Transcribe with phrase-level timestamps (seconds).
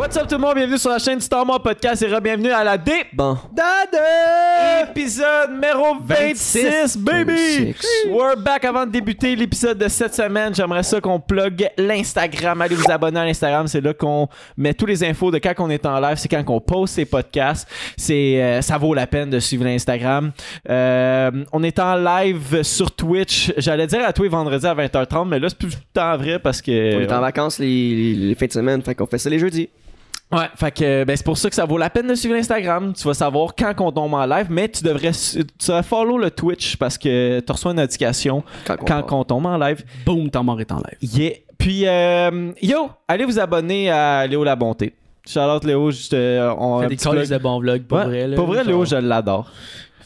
[0.00, 2.78] What's up tout le monde, bienvenue sur la chaîne Star Podcast et re-bienvenue à la
[2.78, 3.36] D Bon.
[4.82, 7.74] épisode numéro 26, baby!
[7.74, 8.08] 26.
[8.08, 10.54] We're back avant de débuter l'épisode de cette semaine.
[10.54, 12.62] J'aimerais ça qu'on plug l'Instagram.
[12.62, 14.26] Allez vous abonner à l'Instagram, c'est là qu'on
[14.56, 17.04] met tous les infos de quand on est en live, c'est quand on poste ces
[17.04, 17.68] podcasts.
[17.98, 20.32] C'est euh, ça vaut la peine de suivre l'Instagram.
[20.70, 23.52] Euh, on est en live sur Twitch.
[23.58, 26.62] J'allais dire à tous les vendredis à 20h30, mais là c'est plus tant vrai parce
[26.62, 29.28] que On est en vacances les, les, les fins de semaine, fait qu'on fait ça
[29.28, 29.68] les jeudis.
[30.32, 32.92] Ouais, fait que ben, c'est pour ça que ça vaut la peine de suivre l'Instagram.
[32.92, 36.30] Tu vas savoir quand on tombe en live, mais tu devrais tu devrais follow le
[36.30, 39.84] Twitch parce que tu reçois une notification Quand on quand on tombe en live.
[40.06, 40.98] Boom, t'en mort est en live.
[41.20, 41.32] Yeah.
[41.58, 44.94] Puis euh, yo, allez vous abonner à Léo La Bonté.
[45.26, 48.26] Charlotte Léo, juste euh, on Fait des de bons vlogs, pour Ouais, vrai.
[48.26, 49.50] Là, pour vrai, Léo, je l'adore.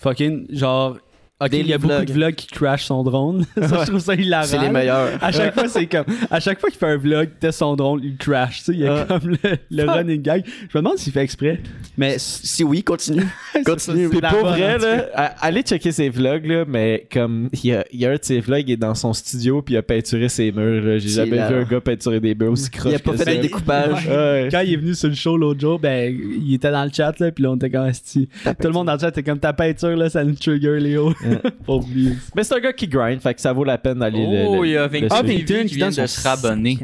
[0.00, 0.96] Fucking, genre.
[1.44, 2.06] Ok, il y a beaucoup vlog.
[2.06, 3.44] de vlogs qui crash son drone.
[3.60, 4.44] ça, je trouve ça hilarant.
[4.46, 5.10] C'est les meilleurs.
[5.20, 6.04] À chaque fois, c'est comme.
[6.30, 8.58] À chaque fois qu'il fait un vlog, teste son drone, il crash.
[8.58, 9.04] Tu sais, il y a Ah.
[9.08, 9.36] comme
[9.70, 10.44] le, running gag.
[10.46, 11.60] Je me demande s'il fait exprès.
[11.96, 12.16] Mais.
[12.18, 13.26] Si oui, continue.
[13.64, 14.08] continue.
[14.08, 18.00] Pour bonne, vrai, là, allez checker ses vlogs, là, mais comme il y a, il
[18.00, 20.28] y a un de ses vlogs, il est dans son studio puis il a peinturé
[20.28, 20.82] ses murs.
[20.84, 20.98] là.
[20.98, 21.48] J'ai C'est jamais là.
[21.48, 24.06] vu un gars peinturer des murs aussi croches Il a pas fait de découpage.
[24.06, 24.48] Ouais.
[24.52, 27.18] Quand il est venu sur le show l'autre jour, ben, il était dans le chat,
[27.18, 28.28] là, puis là, on était comme, Asti.
[28.44, 31.12] Tout le monde dans le chat était comme ta peinture, là, ça nous trigger, Léo.
[32.34, 34.64] Mais c'est un gars qui grind, fait que ça vaut la peine d'aller le- Oh,
[34.64, 35.24] il y a le 28 suivre.
[35.24, 36.78] Huffington qui vient de se rabonner.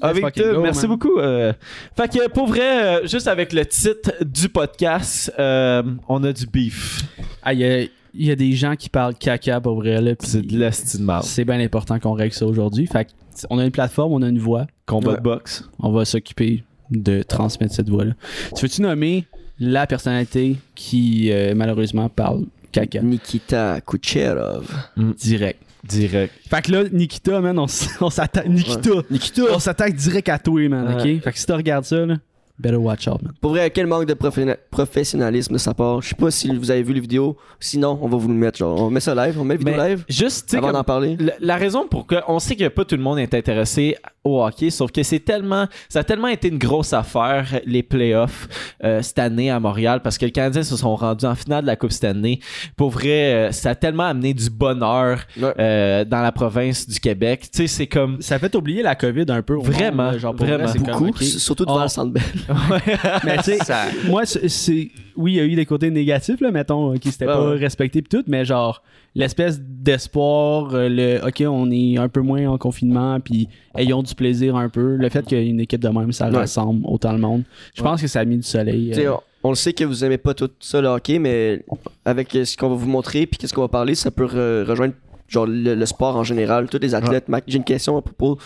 [0.00, 0.90] Avec toi, go, merci man.
[0.90, 1.18] beaucoup.
[1.18, 1.52] euh.
[1.96, 6.46] Fait que pour vrai, euh, juste avec le titre du podcast, euh, on a du
[6.46, 7.02] beef.
[7.42, 10.12] Ah, il y a, il y a des gens qui parlent caca, pour vrai, là.
[10.18, 11.24] C'est de la style marde.
[11.24, 12.86] C'est bien important qu'on règle ça aujourd'hui.
[12.88, 13.10] Fait que,
[13.50, 14.66] on a une plateforme, on a une voix.
[14.86, 15.16] Combat Ouais.
[15.18, 15.64] de boxe.
[15.78, 18.12] On va s'occuper de transmettre cette voix-là.
[18.56, 19.24] Tu veux-tu nommer
[19.60, 23.00] la personnalité qui, euh, malheureusement, parle caca?
[23.02, 24.66] Nikita Kucherov.
[24.96, 25.60] Direct.
[25.84, 26.32] Direct.
[26.48, 28.46] Fait que là, Nikita, man, on, s'attaque.
[28.48, 28.90] Nikita!
[29.10, 29.42] Nikita!
[29.52, 31.16] On s'attaque direct à toi, man, Ouais.
[31.16, 31.22] ok?
[31.24, 32.16] Fait que si tu regardes ça, là,
[32.62, 33.32] better watch out, man.
[33.40, 36.00] Pour vrai, quel manque de professionna- professionnalisme de sa part.
[36.02, 37.36] Je sais pas si vous avez vu les vidéos.
[37.60, 38.58] Sinon, on va vous le mettre.
[38.58, 41.16] Genre, on met ça live, on met la vidéo Mais live juste, avant d'en parler.
[41.18, 44.42] la, la raison pour que on sait que pas tout le monde est intéressé au
[44.44, 48.48] hockey, sauf que c'est tellement, ça a tellement été une grosse affaire les playoffs
[48.84, 51.66] euh, cette année à Montréal parce que les Canadiens se sont rendus en finale de
[51.66, 52.38] la Coupe cette année.
[52.76, 55.52] Pour vrai, euh, ça a tellement amené du bonheur Ouais.
[55.58, 57.48] euh, dans la province du Québec.
[57.52, 59.56] Tu sais, c'est comme Ça fait oublier la COVID un peu.
[59.58, 60.66] Vraiment, monde, genre, vraiment.
[60.66, 61.82] vrai, comme, surtout devant Oh.
[61.82, 62.22] le Centre Bell.
[63.24, 64.90] Mais tu sais, Ça- moi, c'est-.
[65.16, 67.58] Oui, il y a eu des côtés négatifs, là, mettons, qui s'étaient Ouais, pas ouais.
[67.58, 68.82] respectés pis tout, mais genre,
[69.14, 74.14] l'espèce d'espoir, euh, le OK, on est un peu moins en confinement, puis ayons du
[74.14, 74.96] plaisir un peu.
[74.96, 77.42] Le fait qu'une équipe de même, ça rassemble autant le monde.
[77.74, 78.92] Je pense que ça a mis du soleil.
[78.96, 81.64] Euh, on, le sait que vous aimez pas tout ça le hockey, mais
[82.04, 84.64] avec euh, ce qu'on va vous montrer puis qu'est-ce qu'on va parler, ça peut re-
[84.64, 84.94] rejoindre
[85.28, 87.26] genre le, le sport en général, tous les athlètes.
[87.46, 88.38] J'ai une question à propos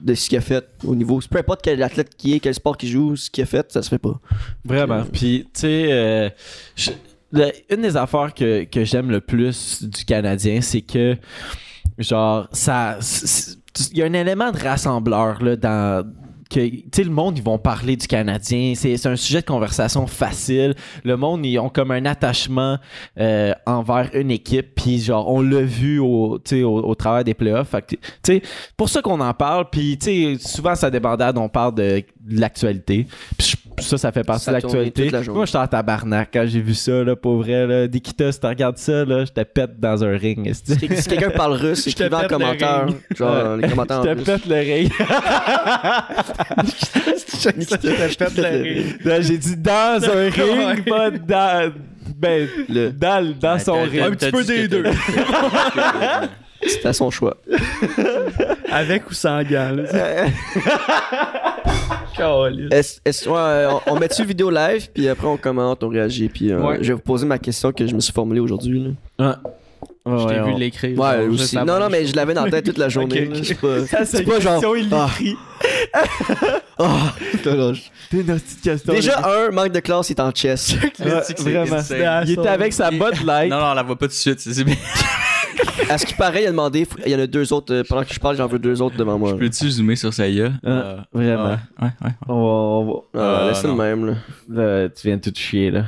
[0.00, 1.20] de ce qu'il a fait au niveau.
[1.30, 3.82] Peu importe quel athlète qui est, quel sport qu'il joue, ce qu'il a fait, ça
[3.82, 4.20] se fait pas.
[4.64, 5.04] Vraiment.
[5.12, 6.30] Puis, tu sais, euh,
[7.70, 11.16] une des affaires que, que j'aime le plus du Canadien, c'est que,
[11.98, 12.98] genre, ça.
[13.92, 16.06] Il y a un élément de rassembleur, là, dans.
[16.50, 16.60] Que,
[17.02, 18.72] le monde, ils vont parler du Canadien.
[18.74, 20.74] C'est un sujet de conversation facile.
[21.04, 22.78] Le monde, ils ont comme un attachement
[23.18, 24.74] euh, envers une équipe.
[24.74, 27.68] Puis, genre, on l'a vu au, au, au travers des playoffs.
[27.68, 28.42] Fait que, tu sais,
[28.76, 29.68] pour ça qu'on en parle.
[29.70, 33.06] Puis, tu sais, souvent, ça débandade, on parle de, l'actualité.
[33.82, 35.10] Ça, ça fait partie Ça de l'actualité.
[35.10, 35.22] la.
[35.22, 37.66] Moi, j'étais en tabarnak quand j'ai vu ça, là, pour vrai.
[37.66, 37.86] Là.
[37.88, 40.52] Nikita, si tu regardes ça, là, je te pète dans un ring.
[40.52, 42.86] Si, si quelqu'un parle russe, Je te en pète le commentaire.
[42.86, 42.96] ring.
[43.16, 44.24] Genre, les commentaires en Je te russe.
[44.24, 44.92] pète le ring.
[49.04, 51.72] Là, j'ai dit dans un ring, pas dans.
[52.18, 54.16] Ben, Le- dans, dans son ring.
[54.16, 54.84] t'as- petit peu des deux.
[56.66, 57.36] C'est à son choix.
[58.70, 59.84] Avec ou sans gants, là.
[62.16, 62.72] Caliste.
[62.74, 66.50] Est-ce- est-ce- ouais, on, on met-tu vidéo live, puis après on commente, on réagit, puis
[66.50, 66.78] euh, Ouais.
[66.80, 68.94] je vais vous poser ma question que je me suis formulée aujourd'hui.
[69.18, 69.28] là.
[69.28, 69.34] Ouais.
[70.16, 70.98] Je t'ai Ouais, vu l'écrire.
[70.98, 71.56] Ouais, genre, aussi.
[71.56, 73.28] Non, non, mais je l'avais dans la tête toute la journée.
[73.28, 73.38] Ok, là.
[73.38, 73.44] ok.
[73.44, 74.76] C'est pas, Ça, c'est pas genre.
[74.76, 75.36] il Ah, l'écrit.
[76.78, 77.14] ah.
[78.10, 78.92] T'es une petite question.
[78.92, 80.74] Déjà, un, manque de classe, il est en chess.
[80.98, 81.76] Vraiment.
[81.76, 82.24] insane.
[82.26, 83.50] Il était avec sa Bud Light.
[83.50, 84.40] Non, non, on la voit pas tout de suite.
[84.40, 84.76] C'est bien.
[85.90, 88.04] à ce qui paraît, il a demandé, il y en a deux autres, euh, pendant
[88.04, 89.32] que je parle, j'en veux deux autres devant moi.
[89.32, 89.38] là.
[89.38, 90.52] Peux-tu zoomer sur sa gueule?
[90.64, 91.56] Ah, vraiment.
[91.80, 92.10] Ouais, ouais.
[92.28, 94.14] On va- on va- Ah, Ah, laisse le même, là.
[94.48, 95.84] là, tu viens de tout chier, là.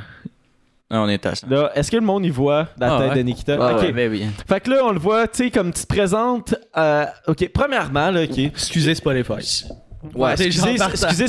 [0.93, 1.47] Ah, on est à ça.
[1.49, 3.15] Là, est-ce que le monde y voit la Ah, tête ouais.
[3.17, 3.57] de Nikita?
[3.59, 3.81] Ah, ok.
[3.81, 3.91] ouais.
[3.93, 4.25] Ben oui.
[4.47, 6.53] Fait que là, on le voit, tu sais, comme tu te présentes.
[6.77, 8.37] euh, ok, premièrement, là, ok.
[8.37, 9.65] Excusez Spotify.
[10.15, 11.27] Ouais, excusez, excusez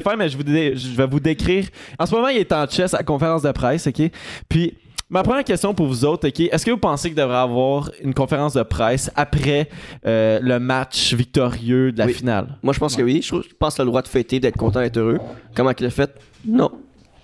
[0.00, 1.66] faire, mais je, vous dé- je vais vous décrire.
[1.98, 4.10] En ce moment, il est en chess à la conférence de presse, ok?
[4.48, 4.74] Puis,
[5.08, 8.12] Ma première question pour vous autres, ok, est-ce que vous pensez qu'il devrait avoir une
[8.12, 9.68] conférence de presse après
[10.04, 12.12] euh, le match victorieux de la Oui.
[12.12, 12.58] finale?
[12.60, 13.22] Moi, je pense que oui.
[13.22, 15.20] Je, pense que t'as le droit de fêter, d'être content, d'être heureux.
[15.54, 16.12] Comment qu'il l'a fait?
[16.44, 16.72] Non.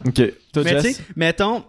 [0.06, 0.32] Ok.
[0.52, 1.62] Toi, Mais tu sais, mettons,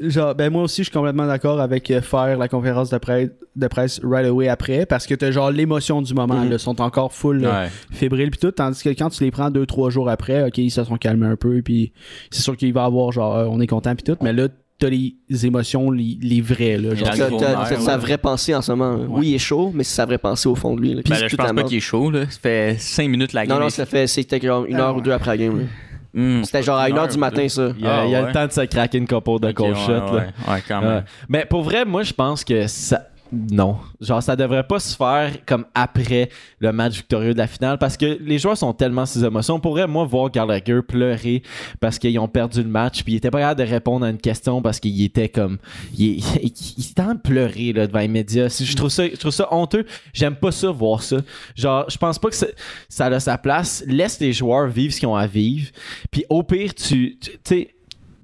[0.00, 3.30] genre, ben moi aussi, je suis complètement d'accord avec euh, faire la conférence de presse,
[3.56, 6.50] de presse right away après, parce que t'as genre l'émotion du moment, Mhm.
[6.50, 7.68] là, sont encore full euh, Ouais.
[7.90, 10.70] fébriles puis tout, tandis que quand tu les prends deux, trois jours après, ok, ils
[10.70, 11.92] se sont calmés un peu, puis
[12.30, 14.48] c'est sûr qu'il va avoir genre, euh, on est content puis tout, mais là,
[14.78, 17.08] t'as les émotions, les, les vraies, là, genre.
[17.40, 18.96] T'as sa vraie pensée en ce moment.
[18.96, 19.04] là.
[19.08, 20.90] Oui, il est chaud, mais c'est sa vraie pensée au fond de lui.
[20.94, 21.02] là.
[21.02, 22.26] Puis Ben là, c'est je pense pas qu'il est chaud, là.
[22.30, 23.56] Ça fait 5 minutes la game.
[23.58, 25.66] Non, non, ça fait, c'était genre une heure ou deux après la game.
[26.14, 27.48] Hmm, C'était genre à une heure du ou matin, deux.
[27.48, 27.68] ça.
[27.78, 28.26] Il y a, Ah, il y a ouais.
[28.28, 31.04] le temps de se craquer une couple de Ok, cold ouais, quand même.
[31.28, 33.07] Mais pour vrai, moi, je pense que ça.
[33.32, 33.76] Non.
[34.00, 36.30] Genre, ça devrait pas se faire comme après
[36.60, 39.60] le match victorieux de la finale parce que les joueurs sont tellement ces émotions.
[39.60, 41.42] Pour vrai, moi, voir Gallagher pleurer
[41.80, 44.18] parce qu'ils ont perdu le match puis il était pas capable de répondre à une
[44.18, 45.58] question parce qu'il était comme.
[45.96, 48.48] Il, il, il- était pleurer là, devant les médias.
[48.48, 49.84] Je trouve, ça, honteux.
[50.12, 51.18] J'aime pas ça, voir ça.
[51.54, 53.84] Genre, je pense pas que ça, a sa place.
[53.86, 55.70] Laisse les joueurs vivre ce qu'ils ont à vivre.
[56.10, 57.18] Puis au pire, tu.
[57.44, 57.68] Tu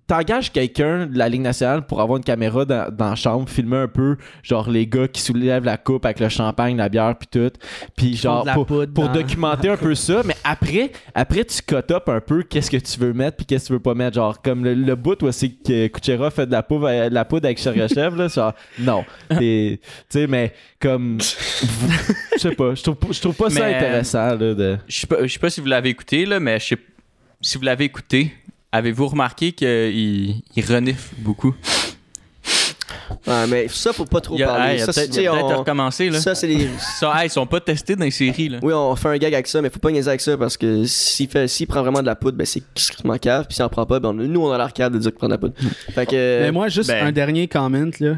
[0.06, 3.79] t'engages quelqu'un de la Ligue nationale pour avoir une caméra dans, dans la chambre, filmer
[3.79, 7.29] un peu, genre les gars qui soulèvent la coupe avec le champagne, la bière, puis
[7.31, 7.51] tout.
[7.97, 12.21] Puis genre pour, pour documenter un peu ça, mais après, après tu cut up un
[12.21, 14.17] peu qu'est-ce que tu veux mettre puis qu'est-ce que tu veux pas mettre.
[14.17, 17.15] Genre comme le, le bout où c'est que Kuchera fait de la poudre, euh, de
[17.15, 19.05] la poudre avec Chergachev, là, genre non.
[19.39, 19.79] Tu
[20.09, 24.79] sais, mais comme, je sais pas, je trouve, je trouve pas ça intéressant là, de.
[24.87, 26.79] Je sais pas, je sais pas si vous l'avez écouté, là, mais je sais-
[27.41, 28.33] si vous l'avez écouté,
[28.75, 31.55] avez-vous remarqué qu'il il renifle beaucoup?
[33.26, 34.73] Ouais, mais ça, faut pas trop Il a, parler.
[34.75, 36.11] hey, ça, peut-être on-.
[36.11, 36.21] Là.
[36.21, 36.69] ça, c'est les.
[36.99, 38.49] Ça, hey, ils sont pas testés dans les séries.
[38.49, 38.59] Là.
[38.62, 40.85] Oui, on fait un gag avec ça, mais faut pas niaiser avec ça parce que
[40.85, 43.47] s'il fait, s'il prend vraiment de la poudre, ben c'est extrêmement cave.
[43.47, 45.19] Puis s'il en prend pas, ben on- nous on a l'air cave de dire qu'il
[45.19, 45.55] prend de la poudre.
[45.94, 46.41] Fait que.
[46.43, 48.15] Mais moi, juste ben- un dernier comment, là.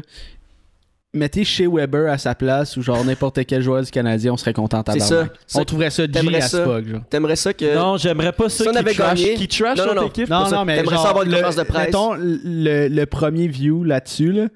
[1.17, 4.53] Mettez chez Weber à sa place ou genre n'importe quel joueur du Canadien, on serait
[4.53, 5.27] content C'est tabarnak.
[5.29, 5.33] ça.
[5.47, 6.63] Ça, On trouverait ça G t'aimerais as ça.
[6.63, 7.01] fuck, genre.
[7.09, 7.75] T'aimerais ça que.
[7.75, 10.07] Non, j'aimerais pas ça si qui avait trash, gagné- qui trash Non, non, notre non.
[10.07, 10.29] équipe.
[10.29, 11.85] Non, ça, non, mais t'aimerais ça avoir une le, conférence de presse?
[11.87, 14.47] mettons, le, le premier view là-dessus, là,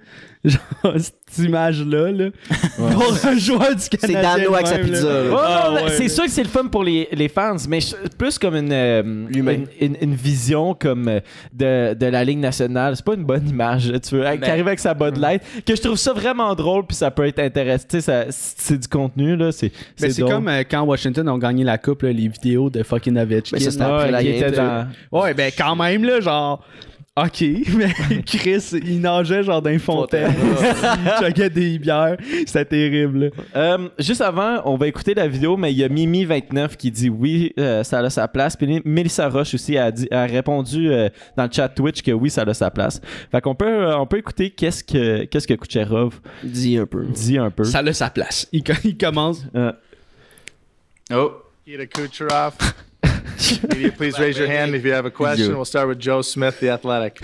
[0.43, 2.29] genre cette image-là, là,
[2.75, 5.07] pour un joueur du C'est Canadien Dano avec sa pizza.
[5.23, 5.38] là.
[5.38, 8.38] Ah, ouais, c'est sûr que c'est le fun pour les, les fans, mais je- plus
[8.39, 11.19] comme une, euh, une, une- une vision comme euh,
[11.53, 12.95] de, de la Ligue nationale.
[12.95, 15.41] C'est pas une bonne image, là, tu veux, qui Mais- arrive avec sa Bud Light,
[15.65, 17.85] que je trouve ça vraiment drôle, puis ça peut être intéressant.
[17.89, 19.71] Tu sais, ça- c'est du contenu, là, c'est
[20.01, 20.33] Mais c'est drôle.
[20.33, 23.51] comme euh, quand Washington ont gagné la coupe, là, les vidéos de fucking Ovechkin.
[23.53, 23.89] Mais ça, c'était là.
[23.95, 26.65] après Ouais, la qui game, était tu dans- Ouais, ben quand même, là, genre.
[27.17, 27.41] Ok,
[27.75, 27.93] mais
[28.25, 30.33] Chris, il nageait genre d'un fontaine.
[31.05, 32.15] il choquait des bières.
[32.47, 33.31] C'était terrible.
[33.53, 37.09] Euh, juste avant, on va écouter la vidéo, mais il y a Mimi29 qui dit
[37.09, 38.55] oui, euh, ça a sa place.
[38.55, 42.29] Puis Mélissa Roche aussi a, dit, a répondu euh, dans le chat Twitch que oui,
[42.29, 43.01] ça a sa place.
[43.29, 47.03] Fait qu'on peut, euh, on peut écouter qu'est-ce que, qu'est-ce que Kucherov Dis un peu.
[47.07, 47.65] dit un peu.
[47.65, 48.47] Ça a sa place.
[48.53, 49.43] Il, il commence.
[49.53, 49.73] Euh,
[51.13, 51.33] Oh,
[51.67, 52.53] Nikita Kucherov.
[53.69, 55.56] Media, please raise your hand if you have a question.
[55.56, 57.19] We'll start with Joe Smith, the athletic.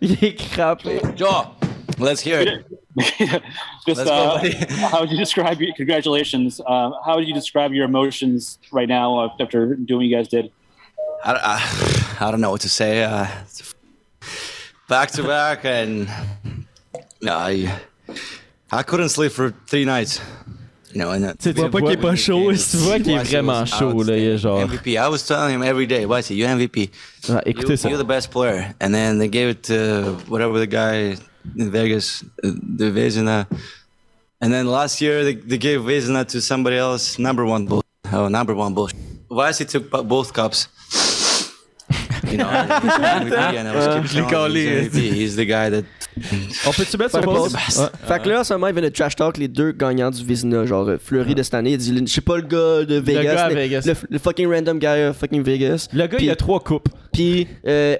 [0.00, 1.00] il est crampé.
[1.16, 1.50] Joe,
[1.98, 2.66] let's hear it.
[3.86, 4.38] Just uh,
[4.90, 6.60] how would you describe your congratulations?
[6.60, 10.52] Uh, how would you describe your emotions right now after doing what you guys did?
[11.24, 11.32] I,
[12.20, 13.02] I, I don't know what to say.
[13.02, 13.26] Uh,
[14.88, 16.08] back to back, and
[17.20, 17.80] no, I,
[18.70, 20.20] I couldn't sleep for three nights.
[20.94, 23.64] You know, and Tu vois pas qu'il est pas chaud, Tu vois qu'il est vraiment
[23.66, 24.16] chaud, là.
[24.16, 24.60] Il est genre.
[24.60, 24.92] MVP.
[24.96, 26.88] I was telling him every day, Wesley, you MVP.
[27.28, 27.88] Ah, écoutez You, ça.
[27.88, 28.72] you're the best player.
[28.80, 31.16] And then they gave it to whatever the guy
[31.58, 33.46] in Vegas, uh, the Vezina.
[34.40, 37.18] And then last year they, they gave Vezina to somebody else.
[37.18, 37.82] Number one bull.
[38.12, 38.88] Oh, number one bull.
[39.28, 40.68] Wesley took bo- both cups.
[42.30, 44.92] You know, MVP, and I was keep.
[44.92, 45.84] He's the guy that.
[46.66, 47.54] On peut-tu mettre sur pause?
[47.54, 47.84] Ouais.
[48.06, 50.24] Fait que là, en ce moment, il vient de trash talk les deux gagnants du
[50.24, 51.72] Vizina, genre euh, Fleury de cette année.
[51.72, 53.22] Il dit, je sais pas le gars de Vegas.
[53.22, 53.82] gars à le, Vegas.
[53.86, 55.88] le- le fucking random guy à fucking Vegas.
[55.92, 56.88] Le gars, il a trois coupes.
[57.12, 57.96] Puis, euh,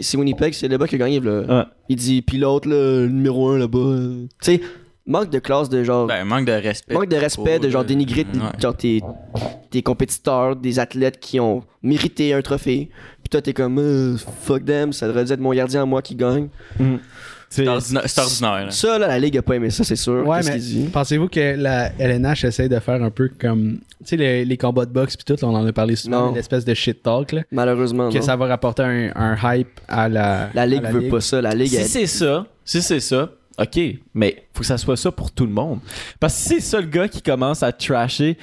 [0.00, 1.20] c'est Winnipeg, c'est Hellebuck qui a gagné.
[1.20, 1.40] Là.
[1.40, 1.64] Ouais.
[1.88, 3.78] Il dit, puis l'autre, le numéro un là-bas.
[3.78, 4.60] euh, Tu sais,
[5.06, 6.06] manque de classe de genre.
[6.06, 6.94] ben, manque de respect.
[6.94, 8.40] manque de respect, de genre dénigrer ouais.
[8.60, 9.00] genre tes,
[9.70, 12.90] tes compétiteurs, des athlètes qui ont mérité un trophée.
[13.22, 16.14] Puis toi, t'es comme, euh, fuck them, ça devrait être mon gardien à moi qui
[16.14, 16.48] gagne.
[16.78, 16.84] C'est
[17.52, 18.64] C'est ordinaire.
[18.66, 18.70] là.
[18.70, 20.26] Ça, là, la Ligue a pas aimé ça, c'est sûr.
[20.26, 23.78] Ouais, Qu'est-ce mais pensez-vous que la LNH essaie de faire un peu comme.
[24.00, 26.32] Tu sais, les, les combats de boxe puis tout, là, on en a parlé souvent,
[26.32, 28.22] l'espèce de shit talk, là, Malheureusement, que non.
[28.22, 30.48] ça va rapporter un, un hype à la.
[30.54, 31.40] La Ligue à veut pas ça.
[31.42, 33.80] La Ligue, Si elle- c'est ça, si c'est ça, ok,
[34.14, 35.78] mais faut que ça soit ça pour tout le monde.
[36.20, 38.36] Parce que si c'est ça le gars qui commence à trasher,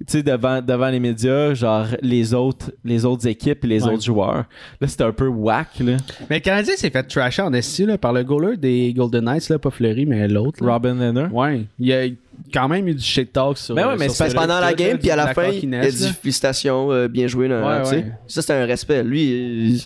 [0.00, 3.92] tu sais, devant, devant les médias, genre les autres, les autres équipes et les Ouais.
[3.92, 4.44] autres joueurs.
[4.80, 5.96] Là, c'était un peu whack, là.
[6.30, 9.48] Mais le Canadien s'est fait trasher en esti là, par le goaler des Golden Knights,
[9.48, 10.64] là, pas Fleury, mais l'autre.
[10.64, 10.72] là.
[10.74, 11.34] Robin Leonard.
[11.34, 12.06] Ouais, il y a
[12.54, 13.74] quand même eu du shit talk sur.
[13.74, 15.90] Ben ouais, mais sur c'est pendant la là, game, puis à la fin, il a
[15.90, 16.12] dit là.
[16.12, 17.48] félicitations, euh, bien joué.
[17.48, 17.54] Ouais,
[17.90, 18.06] ouais.
[18.28, 19.02] Ça, c'était un respect.
[19.02, 19.82] Lui, il-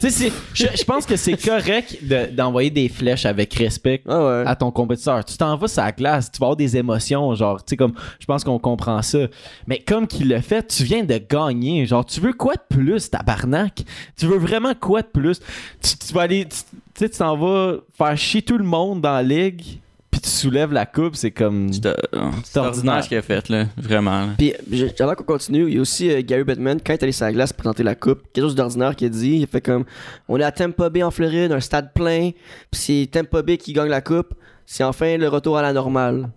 [0.00, 4.00] Tu sais, c'est- je, je pense que c'est correct de- d'envoyer des flèches avec respect
[4.08, 4.44] ah ouais.
[4.46, 5.24] à ton compétiteur.
[5.24, 7.94] Tu t'en vas sur la glace, tu vas avoir des émotions, genre, tu sais, comme,
[8.20, 9.18] je pense qu'on comprend ça.
[9.66, 11.84] Mais comme qu'il le fait, tu viens de gagner.
[11.84, 13.82] Genre, tu veux quoi de plus, tabarnak?
[14.16, 15.40] Tu veux vraiment quoi de plus?
[15.82, 16.56] Tu, tu vas aller, tu
[16.94, 19.80] sais, tu t'en vas faire chier tout le monde dans la ligue,
[20.20, 21.72] puis tu soulèves la coupe, c'est comme.
[21.72, 21.94] C'est euh,
[22.42, 23.66] c'est ordinaire ce qu'il a fait, là.
[23.76, 24.26] Vraiment.
[24.26, 24.32] là.
[24.36, 24.52] Puis,
[24.98, 27.26] avant qu'on continue, il y a aussi euh, Gary Bettman, quand il est allé sur
[27.26, 29.36] la glace présenter la coupe, quelque chose d'ordinaire qu'il a dit.
[29.36, 29.84] Il a fait comme
[30.28, 32.30] On est à Tampa Bay en Floride, un stade plein,
[32.70, 34.34] puis c'est Tampa Bay qui gagne la coupe.
[34.66, 36.28] C'est enfin le retour à la normale.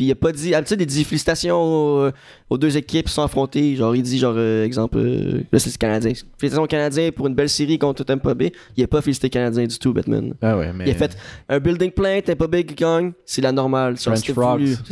[0.00, 0.52] Puis il a pas dit.
[0.52, 2.10] D'habitude, il dit félicitations aux,
[2.48, 3.76] aux deux équipes qui sont affrontées.
[3.76, 6.12] Genre, il dit, genre, euh, exemple, euh, là, c'est le Canadien.
[6.38, 8.50] Félicitations aux Canadiens pour une belle série contre Tampa Bay.
[8.78, 10.32] Il a pas félicité les Canadiens du tout, Bettman.
[10.40, 10.86] Ah ouais, mais.
[10.86, 11.14] Il a fait
[11.50, 13.96] un building plein, Tampa Bay qui gagne, c'est la normale.
[13.98, 14.16] C'est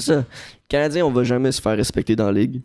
[0.02, 0.16] ça.
[0.16, 0.24] Les
[0.68, 2.60] Canadiens, on va jamais se faire respecter dans la ligue.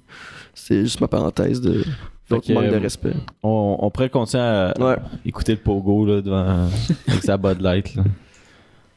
[0.54, 1.86] C'est juste ma parenthèse de
[2.30, 3.14] manque de respect.
[3.42, 4.98] On, on pourrait continuer à Ouais.
[5.26, 6.68] écouter le pogo, là, devant.
[7.08, 8.04] avec sa Bud Light, là.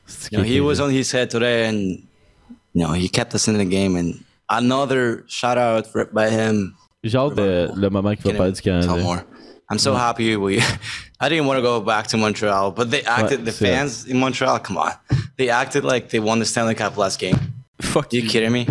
[0.05, 1.99] C'est You know, he que- was on his head today, and
[2.77, 3.97] you know he kept us in the game.
[3.97, 6.77] And another shout out for, by him.
[7.03, 9.03] J'ai hâte de le moment qu'il va parler du Tell Canada.
[9.03, 9.25] more.
[9.71, 9.99] I'm so mm.
[9.99, 10.61] happy we.
[11.21, 13.45] I didn't want to go back to Montreal, but they acted.
[13.47, 14.93] the c'est- fans in Montreal, come on,
[15.39, 17.39] they acted like they won the Stanley Cup last game.
[17.81, 18.67] Fuck Are you kidding me?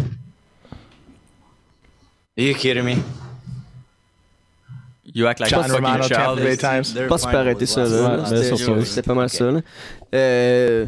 [2.38, 3.02] Are you kidding me?
[5.16, 6.58] You act like John a fucking Romano, child.
[6.60, 6.84] Times.
[7.04, 7.84] Je pense qu'il peut arrêter ça.
[7.86, 8.26] Là.
[8.84, 9.50] C'était- pas mal ça.
[9.50, 9.62] là.
[10.14, 10.86] Euh,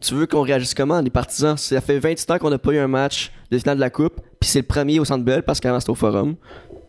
[0.00, 1.56] tu veux qu'on réagisse comment, les partisans?
[1.56, 4.20] Ça fait 20 ans qu'on n'a pas eu un match de finale de la Coupe,
[4.38, 6.34] puis c'est le premier au Centre Bell parce qu'avant c'était au Forum.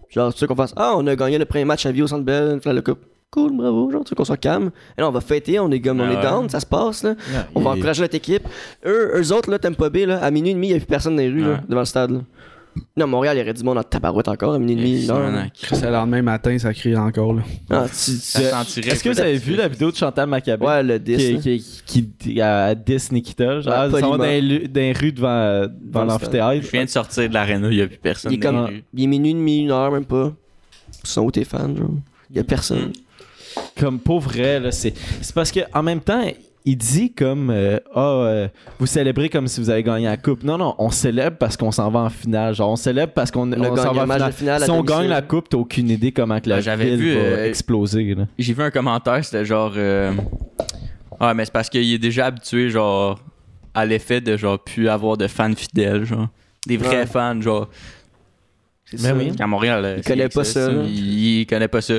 [0.10, 2.08] Genre, tu veux qu'on fasse Ah, on a gagné le premier match à vie au
[2.08, 3.00] Centre Bell, une finale de la Coupe.
[3.32, 4.72] Cool, bravo, genre, tu veux qu'on soit calme.
[4.98, 7.16] Et là, on va fêter, on est, comme, on est down, ça se passe, là.
[7.54, 8.44] On va encourager notre équipe.
[8.86, 10.80] Eux, eux autres, là, t'aimes pas B, là, à minuit et demi, il n'y a
[10.80, 12.20] plus personne dans les rues, là, devant le stade, là.
[12.98, 15.12] Non, Montréal, il y aurait du monde en tabarouette encore à minuit et demi, une
[15.12, 15.46] heure.
[15.54, 17.34] Chris, le lendemain matin, ça crie encore.
[17.34, 17.42] Là.
[17.70, 20.66] Ah, tu- tu- Est-ce que vous avez vu la vidéo de Chantal Maccabé?
[20.66, 21.18] Ouais, le 10.
[21.18, 23.60] qui, qui, qui, qui a 10 Nikita.
[23.62, 24.18] Genre, Ouais, ils sont poliment.
[24.18, 26.62] dans les, lu- dans les rues devant, devant Dans le l'amphithéâtre.
[26.66, 28.32] Je viens de sortir de l'aréna, il n'y a plus personne.
[28.32, 28.68] Il est dans comme.
[28.68, 28.84] les rues.
[28.94, 30.32] Il est minuit, demi, une heure, même pas.
[31.04, 31.90] Ils sont où tes fans, genre?
[32.32, 32.92] Il y a personne.
[33.80, 36.24] Comme pour vrai, là, c'est, c'est parce que en même temps,
[36.66, 38.48] il dit comme euh, Ah, euh,
[38.80, 40.44] vous célébrez comme si vous avez gagné la coupe.
[40.44, 42.56] Non, non, on célèbre parce qu'on s'en va en finale.
[42.56, 44.64] Genre, on célèbre parce qu'on On s'en va en finale.
[44.64, 44.86] Si on domicile.
[45.02, 48.16] gagne la coupe, t'as aucune idée comment que la ville vu, va euh, exploser.
[48.40, 49.74] J'ai vu un commentaire, c'était genre.
[49.78, 50.12] euh,
[51.20, 53.20] Ah, mais c'est parce qu'il est déjà habitué, genre,
[53.74, 56.28] à l'effet de, genre, plus avoir de fans fidèles, genre.
[56.68, 57.06] Des vrais Ouais.
[57.06, 57.70] fans, genre.
[58.86, 59.16] C'est ça.
[59.16, 59.32] oui.
[59.40, 60.70] À Montréal, là, Il c'est- connaît pas ça.
[60.86, 61.94] Il, il connaît pas ça.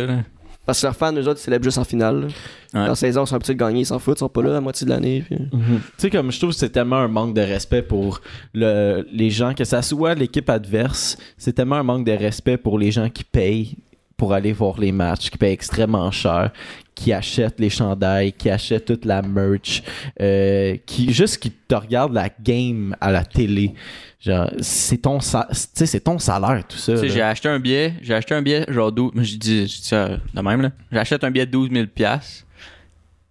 [0.66, 2.26] Parce que leurs fans, eux autres, ils célèbrent juste en finale.
[2.74, 2.86] Ouais.
[2.86, 4.50] Dans 16 ans, ils sont habitués de gagner, ils s'en foutent, ils sont pas là
[4.50, 5.22] la moitié de l'année.
[5.26, 5.58] puis- Tu
[5.96, 8.20] sais, comme je trouve que c'est tellement un manque de respect pour
[8.52, 12.78] le, les gens, que ça soit l'équipe adverse, c'est tellement un manque de respect pour
[12.78, 13.76] les gens qui payent
[14.16, 16.50] pour aller voir les matchs, qui payent extrêmement cher,
[16.94, 19.82] qui achètent les chandails, qui achètent toute la merch,
[20.22, 23.74] euh, qui juste qui te regardent la game à la télé.
[24.60, 26.96] C'est ton, sa- tu sais, c'est ton salaire, tout ça.
[27.08, 29.80] J'ai acheté un billet, j'ai acheté un billet, genre 12, mais j'ai dit, j'ai dit
[29.82, 30.72] ça de même, là.
[30.92, 32.44] J'achète un billet de 12 000 piastres,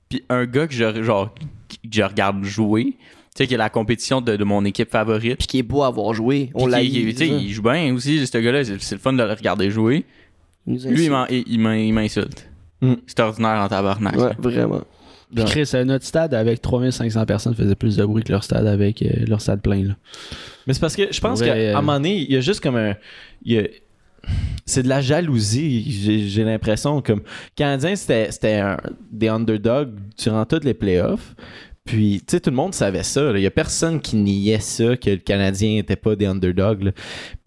[0.09, 2.93] puis un gars que je, genre, que je regarde jouer,
[3.35, 5.37] tu sais, qui est la compétition de, de mon équipe favorite.
[5.39, 6.51] Puis qui est beau à avoir joué.
[6.53, 9.21] On l'a tu sais, il joue bien aussi, ce gars-là, c'est c'est le fun de
[9.23, 10.05] le regarder jouer.
[10.67, 12.47] Lui, il m'insulte.
[12.81, 12.93] Mm.
[13.07, 14.15] C'est ordinaire en tabarnak.
[14.15, 14.81] Ouais, vraiment.
[15.33, 18.67] Puis Chris, euh, notre stade avec 3500 personnes faisait plus de bruit que leur stade
[18.67, 19.83] avec euh, leur stade plein.
[19.83, 19.95] Là.
[20.67, 22.59] Mais c'est parce que je pense qu'à euh, un moment donné, il y a juste
[22.61, 22.95] comme un.
[23.43, 23.67] il y a-
[24.65, 26.99] c'est de la jalousie, j'ai, l'impression.
[27.01, 27.21] Comme
[27.55, 28.29] Canadien, c'était,
[29.11, 31.35] des underdogs durant toutes les playoffs.
[31.83, 33.31] Puis, tu sais, tout le monde savait ça.
[33.35, 36.81] Il y a personne qui niait ça, que le Canadien n'était pas des underdogs.
[36.81, 36.91] là.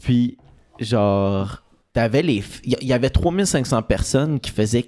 [0.00, 0.36] Puis,
[0.78, 2.44] genre, t'avais les.
[2.62, 4.86] Il y- il y avait 3500 personnes qui faisaient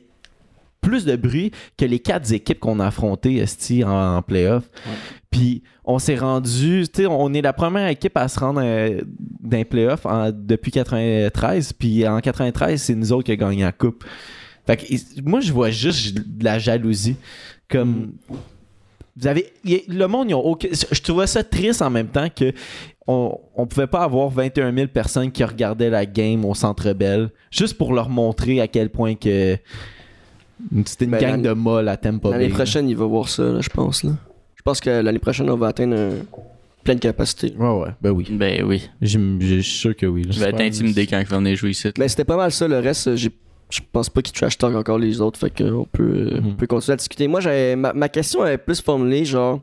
[0.80, 4.64] plus de bruit que les quatre équipes qu'on a affrontées esti, en, en playoff.
[5.30, 9.00] Puis on s'est rendu, tu sais, on est la première équipe à se rendre euh,
[9.68, 11.72] playoffs en- depuis 93.
[11.74, 14.04] Puis en 93, c'est nous autres qui avons gagné la coupe.
[14.66, 14.84] Fait que
[15.24, 17.16] moi, je vois juste de la jalousie.
[17.68, 18.12] Comme.
[19.16, 19.52] Vous avez.
[19.64, 22.52] le monde, ils ont aucun- Je trouvais ça triste en même temps que.
[23.06, 27.30] On, on pouvait pas avoir 21 000 personnes qui regardaient la game au Centre Bell
[27.50, 29.56] juste pour leur montrer à quel point que
[30.86, 33.60] c'était une Ben, gang de molles à Tampa L'année prochaine, il va voir ça, là,
[33.60, 34.04] je pense.
[34.04, 34.12] Là.
[34.56, 36.10] Je pense que l'année prochaine, on va atteindre un,
[36.84, 37.54] pleine capacité.
[37.58, 38.26] Ouais, ouais, ben oui.
[38.30, 38.88] Ben oui.
[39.00, 39.18] Je
[39.60, 40.24] suis sûr que oui.
[40.30, 41.88] Je vais être intimidé quand il va venir jouer ici.
[41.98, 43.30] Mais c'était pas mal ça, le reste, euh, j'ai.
[43.72, 46.02] Je pense pas qu'ils trash talk encore les autres, fait qu'on peut,
[46.32, 46.46] euh, Mhm.
[46.48, 47.28] on peut continuer à discuter.
[47.28, 49.60] Moi, j'avais ma, ma question est plus formulée, genre,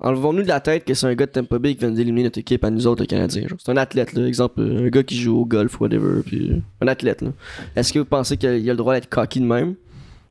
[0.00, 2.38] enlevons-nous de la tête que c'est un gars de Tampa Bay qui vient d'éliminer notre
[2.38, 3.46] équipe à nous autres, les Canadiens.
[3.46, 3.58] genre.
[3.62, 6.60] C'est un athlète, là, exemple, euh, un gars qui joue au golf, whatever, puis euh,
[6.80, 7.20] un athlète.
[7.20, 7.30] là.
[7.76, 9.74] Est-ce que vous pensez qu'il a, il a le droit d'être cocky de même?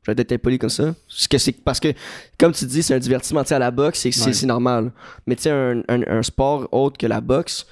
[0.06, 0.94] Je vais être impoli comme ça.
[1.06, 1.88] Parce que, c'est, parce que,
[2.38, 3.42] comme tu dis, c'est un divertissement.
[3.42, 4.46] Tu sais, à la boxe, c'est, Ouais.
[4.46, 4.92] normal.
[5.26, 7.66] Mais tu sais, un, un, un sport autre que la boxe,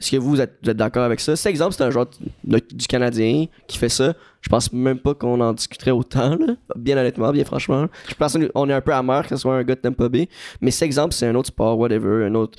[0.00, 1.36] est-ce que vous êtes, vous êtes d'accord avec ça?
[1.36, 2.06] Cet exemple, c'est un joueur
[2.44, 4.14] de- du Canadien qui fait ça.
[4.40, 6.54] Je pense même pas qu'on en discuterait autant, là.
[6.76, 7.86] bien honnêtement, bien franchement.
[8.08, 10.28] Je pense qu'on est un peu amer que ce soit un gars de Tampa Bay.
[10.62, 12.58] Mais cet exemple, c'est un autre sport, whatever, un autre,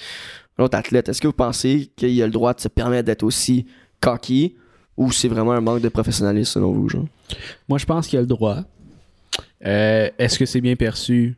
[0.60, 1.10] un autre athlète.
[1.10, 3.66] Est-ce que vous pensez qu'il a le droit de se permettre d'être aussi
[4.01, 4.56] cocky
[4.98, 7.06] ou c'est vraiment un manque de professionnalisme selon vous, genre?
[7.68, 8.58] Moi, je pense qu'il a le droit.
[9.66, 11.36] Euh, Est-ce que c'est bien perçu?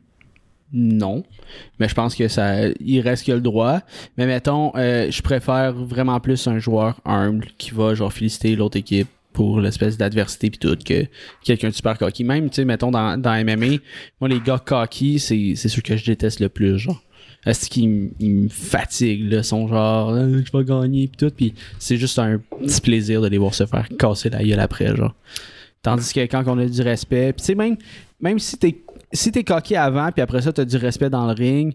[0.72, 1.22] Non.
[1.78, 2.68] Mais je pense que ça.
[2.80, 3.80] Il reste qu'il a le droit.
[4.16, 8.76] Mais mettons, euh, je préfère vraiment plus un joueur humble qui va genre féliciter l'autre
[8.76, 11.06] équipe pour l'espèce d'adversité puis tout que
[11.44, 12.24] quelqu'un de super cocky.
[12.24, 13.78] Même, tu sais, mettons dans, dans MMA,
[14.20, 17.02] moi les gars cocky, c'est ceux que je déteste le plus, genre.
[17.46, 21.98] Est-ce qu'ils me fatiguent, là, sont genre, Euh, je vais gagner puis tout, puis c'est
[21.98, 25.14] juste un petit plaisir de les voir se faire casser la gueule après, genre.
[25.84, 27.76] Tandis que quand on a du respect, puis tu sais, même,
[28.20, 28.76] même si t'es
[29.12, 31.74] si t'es coquille avant, puis après ça, t'as du respect dans le ring,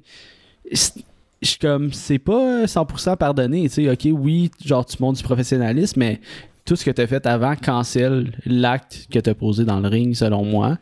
[0.74, 1.00] c'est-
[1.42, 5.24] je suis comme, c'est pas 100% pardonné, tu sais, ok, oui, genre, tu montres du
[5.24, 6.20] professionnalisme, mais
[6.66, 10.44] tout ce que t'as fait avant cancelle l'acte que t'as posé dans le ring, selon
[10.44, 10.78] moi.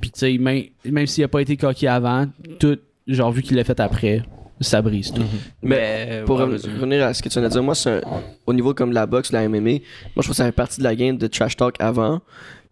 [0.00, 2.26] Puis tu sais, même, même s'il a pas été coquille avant,
[2.58, 4.22] tout, genre, vu qu'il l'a fait après,
[4.60, 5.22] ça brise tout.
[5.62, 6.74] Mais Pour ouais, reven- vas-y.
[6.74, 8.00] revenir à ce que tu viens de dire, moi, c'est un-
[8.46, 9.78] au niveau comme la boxe, la MMA, moi,
[10.16, 12.20] je trouve que ça fait partie de la game de trash talk avant.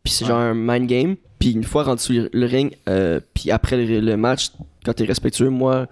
[0.05, 1.17] Puis c'est genre un mind game.
[1.39, 4.51] Puis une fois rendu sur le- le ring, euh, puis après le, le match,
[4.85, 5.87] quand t'es respectueux, moi,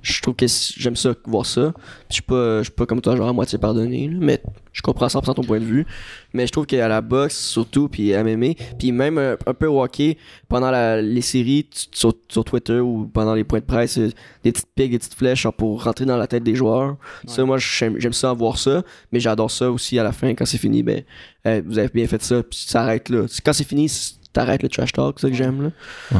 [0.00, 1.72] je trouve que j'aime ça, voir ça.
[2.08, 4.80] Je suis pas, je suis pas comme toi, genre à moitié pardonné, là, mais je
[4.82, 5.86] comprends 100% ton point de vue.
[6.32, 9.82] Mais je trouve qu'à la boxe, surtout, puis MMA, puis même un, un peu au
[9.82, 10.16] hockey,
[10.48, 14.10] pendant la- les séries, sur, sur Twitter ou pendant les points de presse, euh,
[14.44, 16.96] des petites piques, des petites flèches genre, pour rentrer dans la tête des joueurs.
[17.26, 20.58] Ça, moi, j'aime ça voir ça, mais j'adore ça aussi à la fin, quand c'est
[20.58, 21.02] fini, ben,
[21.46, 23.26] euh, vous avez bien fait ça, puis ça arrête là.
[23.44, 23.90] Quand c'est fini,
[24.32, 26.18] t'arrêtes le trash talk, c'est ça que j'aime, là.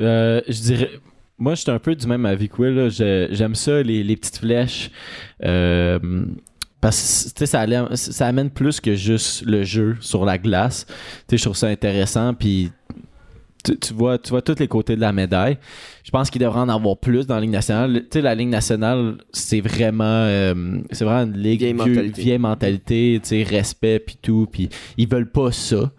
[0.00, 0.90] Euh, je dirais.
[1.38, 2.90] Moi, je suis un peu du même avis que Will.
[3.30, 4.90] J'aime ça, les, petites flèches.
[5.44, 5.98] Euh,
[6.80, 10.86] parce que ça, amène plus que juste le jeu sur la glace.
[11.30, 12.34] Je trouve ça intéressant.
[12.34, 12.70] Puis
[13.64, 15.58] tu, tu vois, tu vois tous les côtés de la médaille.
[16.04, 17.92] Je pense qu'il devrait en avoir plus dans la Ligue nationale.
[18.02, 22.22] Tu sais, la Ligue nationale, c'est vraiment, euh, c'est vraiment une ligue Vieille vieux- mentalité.
[22.22, 24.46] vieille mentalité, tu sais, respect puis tout.
[24.50, 25.90] Puis ils veulent pas ça.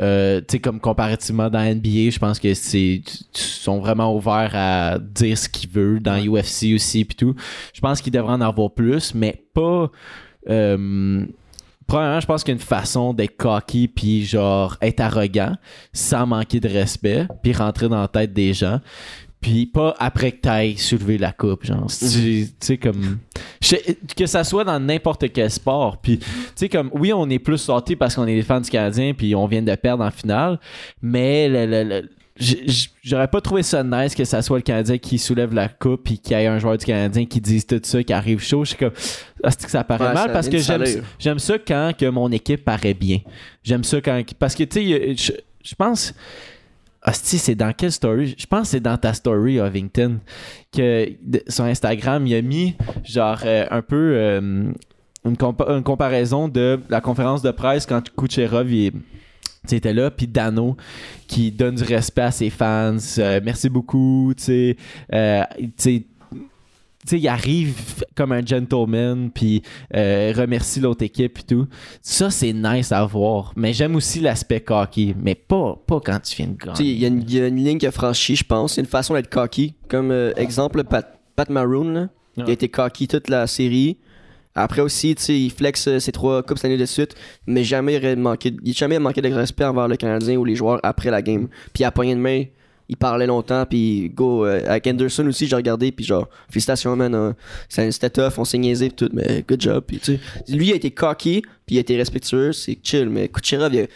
[0.00, 4.98] Euh, tu sais, comme comparativement dans NBA, je pense que c'est sont vraiment ouverts à
[4.98, 7.34] dire ce qu'ils veulent dans UFC aussi puis tout.
[7.72, 9.90] Je pense qu'ils devraient en avoir plus, mais pas.
[10.48, 11.24] euh,
[11.92, 15.56] Premièrement, je pense qu'il y a une façon d'être cocky puis genre être arrogant
[15.92, 18.80] sans manquer de respect puis rentrer dans la tête des gens.
[19.42, 21.90] Puis pas après que t'ailles soulever la coupe, genre.
[21.90, 23.18] Si tu sais, comme.
[24.16, 25.98] que ça soit dans n'importe quel sport.
[25.98, 28.70] Puis, tu sais, comme, oui, on est plus sortis parce qu'on est des fans du
[28.70, 30.58] Canadien, puis on vient de perdre en finale,
[31.02, 32.08] mais le- le-
[33.04, 36.18] j'aurais pas trouvé ça nice que ça soit le Canadien qui soulève la coupe, puis
[36.18, 38.64] qu'il y ait un joueur du Canadien qui dise tout ça, qui arrive chaud.
[38.64, 38.92] Je suis comme,
[39.44, 40.58] ah, que ça paraît Ouais, mal ça parce que
[41.18, 43.18] j'aime, ça quand que mon équipe paraît bien.
[43.62, 44.20] J'aime ça quand.
[44.38, 46.14] Parce que, tu sais, je, je pense.
[47.04, 48.36] Hostie, c'est dans quelle story?
[48.38, 50.20] Je pense que c'est dans ta story, Ovington,
[50.72, 54.40] que de- sur Instagram, il a mis genre euh, un peu euh,
[55.24, 58.92] une, compa- une comparaison de la conférence de presse quand Kucherov il est-
[59.68, 60.76] tu était là, puis Dano
[61.28, 62.96] qui donne du respect à ses fans.
[63.18, 64.76] euh, merci beaucoup, tu sais.
[65.14, 65.42] euh,
[67.10, 69.62] il arrive comme un gentleman, puis
[69.96, 71.66] euh, remercie l'autre équipe et tout.
[72.00, 73.52] Ça, c'est nice à voir.
[73.56, 76.92] Mais j'aime aussi l'aspect cocky, mais pas, pas quand tu viens de il gagner.
[76.94, 78.74] y, a une- il y a une ligne qui a franchi, je pense.
[78.74, 79.74] C'est une façon d'être cocky.
[79.88, 83.98] Comme euh, exemple, Pat, Pat Maroon, là, il a été cocky toute la série.
[84.54, 87.14] Après aussi, il flex euh, ses trois coupes cette année de suite,
[87.46, 90.80] mais jamais il manqué, il jamais manqué de respect envers le Canadien ou les joueurs
[90.82, 91.48] après la game.
[91.72, 92.44] Puis à poignée de main,
[92.92, 94.44] il parlait longtemps, puis go.
[94.46, 97.14] euh, avec Anderson aussi, j'ai regardé, puis genre, félicitations, man.
[97.14, 97.34] hein.
[97.68, 99.84] C'est- C'était tough, on s'est niaisé, puis tout, mais good job.
[99.86, 103.08] Puis tu sais, lui, il a été cocky, puis il a été respectueux, c'est chill,
[103.08, 103.92] mais Kucherov, il a, tu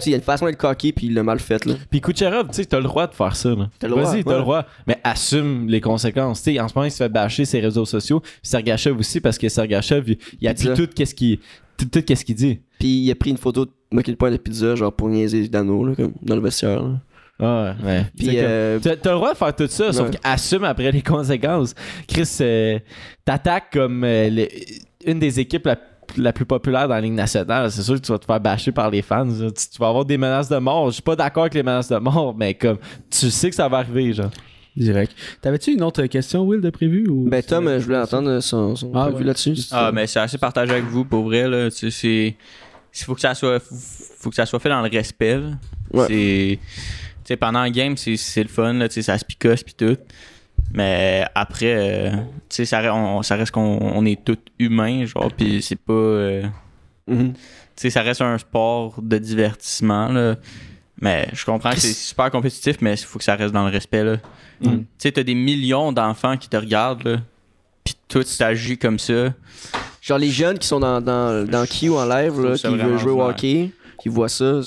[0.00, 1.74] sais, il a une façon d'être cocky, puis il l'a mal fait, là.
[1.90, 3.50] Puis Kucherov, tu sais, t'as le droit de faire ça.
[3.54, 3.68] là.
[3.78, 4.36] T'as le droit, Vas-y, t'as ouais.
[4.36, 4.64] le droit.
[4.86, 6.42] Mais assume les conséquences.
[6.42, 8.20] Tu sais, en ce moment, il se fait bâcher ses réseaux sociaux.
[8.20, 10.76] Puis Sergachev aussi, parce que Sergachev, il, il appuie Pizza.
[10.86, 11.38] tout qu'est-ce qu'il
[11.76, 12.60] tout, tout qu'est-ce qu'il dit.
[12.78, 15.46] Puis il a pris une photo de moquer le point de pizza, genre pour niaiser
[15.48, 16.82] Dano, là, comme dans le vestiaire.
[16.82, 17.00] là.
[17.38, 18.06] Ouais, ouais.
[18.16, 20.16] Puis, comme- euh, T'as t'as le droit de faire tout ça, sauf Ouais.
[20.22, 21.74] qu'assume après les conséquences.
[22.08, 22.78] Chris, euh,
[23.24, 24.48] t'attaques comme euh, le-
[25.04, 25.76] une des équipes la,
[26.16, 27.70] la plus populaire dans la Ligue nationale.
[27.70, 29.26] C'est sûr que tu vas te faire bâcher par les fans.
[29.26, 30.86] Tu, tu vas avoir des menaces de mort.
[30.88, 32.78] Je suis pas d'accord avec les menaces de mort, mais comme
[33.10, 34.30] tu sais que ça va arriver, genre.
[34.76, 35.12] Direct.
[35.40, 37.08] T'avais-tu une autre question, Will, de prévu?
[37.08, 37.28] Ou...
[37.30, 39.24] Ben, Tom, euh, je voulais entendre son, son Ah, point de vue ouais.
[39.28, 39.56] là-dessus.
[39.70, 41.70] Ah, mais c'est assez partagé avec vous, pour vrai, là.
[41.70, 42.36] Tu sais, c'est.
[42.98, 43.58] Il faut que ça soit.
[44.18, 45.48] Faut que ça soit fait dans le respect, là.
[45.94, 46.06] Ouais.
[46.08, 46.58] C'est.
[47.26, 48.88] Sais, pendant le game, c'est le fun, là.
[48.88, 49.96] Ça se picosse pis tout.
[50.72, 52.18] Mais après, euh, tu
[52.50, 55.92] sais, ça, on- ça reste qu'on on est tous humains, genre, pis c'est pas.
[55.92, 56.42] euh,
[57.06, 57.32] Mhm.
[57.34, 57.38] tu
[57.76, 60.36] sais, ça reste un sport de divertissement, là.
[61.00, 63.70] Mais je comprends que c'est super compétitif, mais il faut que ça reste dans le
[63.72, 64.16] respect, là.
[64.62, 64.68] Mm.
[64.78, 67.16] Tu sais, t'as des millions d'enfants qui te regardent, là.
[67.84, 69.34] Pis tout t'agit comme ça.
[70.00, 73.12] Genre les jeunes qui sont dans, dans, dans Q en live, là, qui veulent jouer
[73.12, 73.70] au hockey,
[74.02, 74.60] qui voient ça.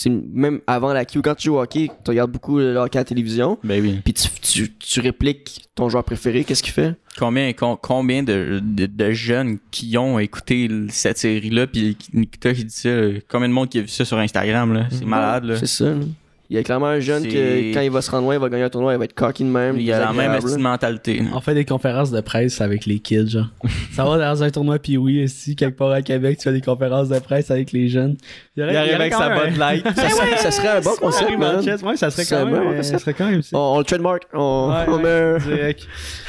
[0.00, 2.98] C'est- même avant la Q, quand tu joues au hockey, tu regardes beaucoup le hockey
[2.98, 4.00] à la télévision, Ben oui.
[4.04, 6.94] puis tu, tu, tu répliques ton joueur préféré, qu'est-ce qu'il fait?
[7.18, 12.64] Combien, com- combien de, de, de jeunes qui ont écouté cette série-là, puis Nikita qui
[12.64, 14.86] dit ça, euh, combien de monde qui a vu ça sur Instagram, là?
[14.90, 15.56] C'est malade, là.
[15.56, 15.86] C'est ça.
[15.90, 16.04] là.
[16.50, 18.48] Il y a clairement un jeune que quand il va se rendre loin, il va
[18.48, 19.76] gagner un tournoi, il va être cocky de même.
[19.76, 21.22] Il y a la même mentalité.
[21.34, 23.48] On fait des conférences de presse avec les kids, genre.
[23.92, 26.62] ça va dans un tournoi, puis oui, ici, quelque part à Québec, tu fais des
[26.62, 28.16] conférences de presse avec les jeunes.
[28.56, 29.84] Il, y aurait- Il arrive y aurait avec sa bonne light.
[29.94, 31.60] Ça, serait, ça serait un bon concept, man.
[31.84, 33.42] ouais, ça serait quand même, euh, ça serait quand même.
[33.52, 35.38] On, on le trademark, on, Ouais, on met...
[35.40, 35.86] Direct.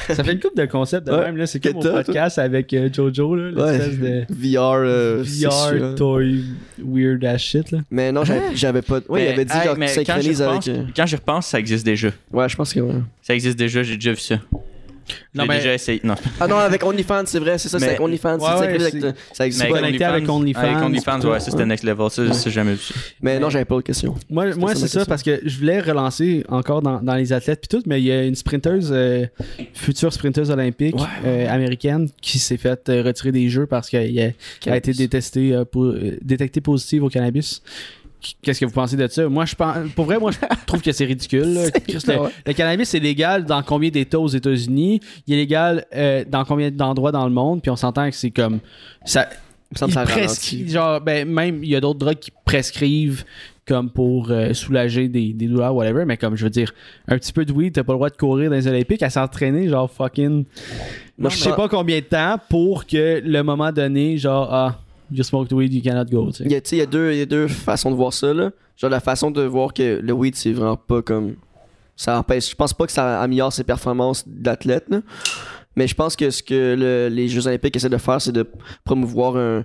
[0.08, 1.24] Ça fait une couple de concepts de Ouais.
[1.24, 1.46] même, là.
[1.46, 3.52] C'est Que comme mon podcast avec euh, Jojo, là.
[3.64, 3.78] Ouais.
[3.78, 6.44] L'espèce de VR, euh, VR toy
[6.84, 7.78] weird ass shit, là.
[7.90, 8.22] Mais non,
[8.54, 9.00] j'avais pas.
[9.08, 9.76] Oui, il avait dit genre
[10.14, 10.78] quand j'y synchronise repense, avec.
[10.78, 12.08] euh, quand j'y repense, ça existe déjà.
[12.32, 12.94] Ouais, je pense que ouais.
[13.22, 14.36] Ça existe déjà, j'ai déjà vu ça.
[15.34, 16.00] Non, J'ai mais- déjà essayé.
[16.04, 16.14] Non.
[16.38, 18.38] Ah non, avec OnlyFans, c'est vrai, c'est ça, c'est Mais- avec OnlyFans.
[18.38, 19.78] Ouais, c'est c'est- avec- ça existe Mais pas.
[19.78, 21.28] avec OnlyFans, Avec OnlyFans, puis tout.
[21.30, 22.08] ouais, ça c'était next level.
[22.10, 22.94] Ça, j'ai jamais vu ça.
[23.20, 24.14] Mais non, j'avais pas de question.
[24.28, 25.04] Moi, moi c'est ça, question.
[25.06, 28.12] parce que je voulais relancer encore dans, dans les athlètes puis tout, mais il y
[28.12, 29.26] a une sprinteuse, euh,
[29.74, 30.94] future sprinteuse olympique
[31.24, 34.34] euh, américaine qui s'est faite retirer des jeux parce qu'elle
[34.66, 37.62] a, été détestée, euh, pour- euh, détectée positive au cannabis.
[38.42, 39.28] Qu'est-ce que vous pensez de ça?
[39.28, 41.54] Moi, je pense, pour vrai, moi, je trouve que c'est ridicule.
[41.54, 41.64] là.
[41.88, 45.00] Le, le cannabis est légal dans combien d'États aux États-Unis?
[45.26, 47.62] Il est légal euh, dans combien d'endroits dans le monde?
[47.62, 48.60] Puis on s'entend que c'est comme.
[49.04, 49.28] Ça,
[49.72, 50.68] me ça prescri- ralentit.
[50.68, 53.24] genre ben même il y a d'autres drogues qui prescrivent
[53.66, 56.74] comme pour euh, soulager des, des douleurs whatever mais comme je veux dire
[57.06, 59.10] un petit peu de weed t'as pas le droit de courir dans les olympiques à
[59.10, 60.44] s'entraîner genre fucking
[61.18, 64.80] Moi, je sais pas combien de temps pour que le moment donné genre ah
[65.12, 66.30] you smoked weed you cannot go.
[66.40, 67.96] Il y a, tu sais, il y a deux, il y a deux façons de
[67.96, 68.50] voir ça, là.
[68.76, 71.36] Genre, la façon de voir que le weed, c'est vraiment pas comme.
[71.96, 72.50] Ça empêche.
[72.50, 74.86] Je pense pas que ça améliore ses performances d'athlète.
[75.76, 78.46] Mais je pense que ce que le- les Jeux Olympiques essaient de faire, c'est de
[78.84, 79.64] promouvoir un,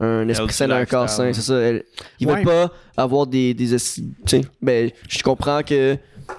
[0.00, 1.32] un esprit sain d'un corps sain.
[1.34, 1.70] C'est ça.
[2.18, 2.36] Ils Ouais.
[2.36, 3.52] veulent pas avoir des.
[3.54, 5.96] des esti- tu sais, ben, je comprends que.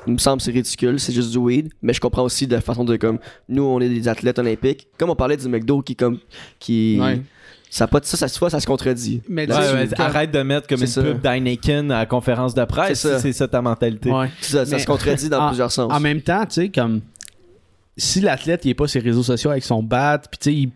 [0.07, 2.55] Il me semble que c'est ridicule, c'est juste du weed, mais je comprends aussi de
[2.55, 5.83] la façon de comme nous on est des athlètes olympiques, comme on parlait du McDo
[5.83, 6.17] qui comme
[6.57, 7.21] qui Ouais.
[7.77, 9.21] Ça pas de ça, ça se fois ça se contredit.
[9.27, 11.01] mais Ouais, ouais, arrête de mettre comme une ça.
[11.03, 12.99] pub d'Heineken à la conférence de presse.
[13.01, 13.15] C'est ça.
[13.17, 14.09] si C'est ça ta mentalité.
[14.11, 14.29] ouais.
[14.41, 15.91] Ça, ça se contredit dans en- plusieurs sens.
[15.91, 17.01] En même temps, tu sais, comme
[17.97, 20.53] si l'athlète il est pas sur les réseaux sociaux avec son bat, puis tu sais,
[20.55, 20.69] il,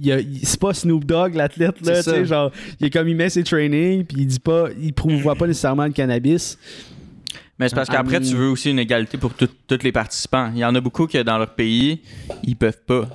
[0.00, 2.24] il a- il- c'est pas Snoop Dogg l'athlète là, tu sais, ça.
[2.24, 5.46] genre il est comme il met ses trainings, puis il dit pas, il promouvoit pas
[5.48, 6.56] nécessairement le cannabis.
[7.58, 10.50] Mais c'est parce qu'après, mean- tu veux aussi une égalité pour tous les participants.
[10.54, 12.00] Il y en a beaucoup que dans leur pays,
[12.44, 13.08] ils peuvent pas.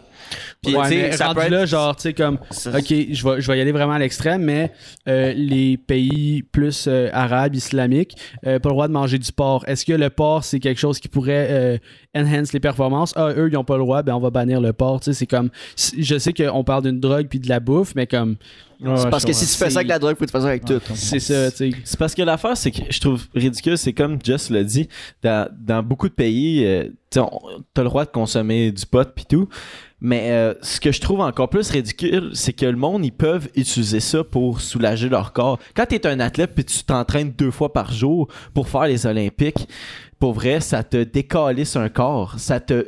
[0.63, 2.85] Puis, ouais, tu sais, mais ça rendu peut être- là, genre, tu sais, comme, ok,
[2.89, 4.71] je vais, je vais y aller vraiment à l'extrême, mais
[5.07, 8.15] euh, les pays plus euh, arabes, islamiques,
[8.47, 9.63] euh, pas le droit de manger du porc.
[9.67, 11.77] Est-ce que le porc, c'est quelque chose qui pourrait euh,
[12.15, 13.13] enhance les performances?
[13.15, 15.01] Ah, eux, ils ont pas le droit, ben on va bannir le porc.
[15.01, 15.49] Tu sais, c'est comme,
[15.97, 18.35] je sais qu'on parle d'une drogue puis de la bouffe, mais comme,
[18.97, 20.49] c'est parce que si tu fais ça avec la drogue, faut que tu fasses ça
[20.49, 20.79] avec tout.
[20.95, 21.71] c'est ça, tu sais.
[21.85, 24.89] C'est parce que l'affaire, c'est que je trouve ridicule, c'est comme Just l'a dit,
[25.21, 27.19] dans, dans beaucoup de pays, euh, tu
[27.73, 29.47] t'as le droit de consommer du pot pis tout,
[30.03, 33.47] mais euh, ce que je trouve encore plus ridicule, c'est que le monde, ils peuvent
[33.55, 35.59] utiliser ça pour soulager leur corps.
[35.73, 39.65] Quand t'es un athlète puis tu t'entraînes deux fois par jour pour faire les Olympiques,
[40.19, 42.35] pour vrai, ça te décalisse un corps.
[42.37, 42.85] Ça te.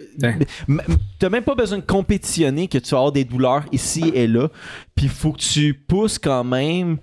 [1.20, 4.50] T'as même pas besoin de compétitionner que tu vas avoir des douleurs ici et là.
[4.94, 6.98] Puis faut que tu pousses quand même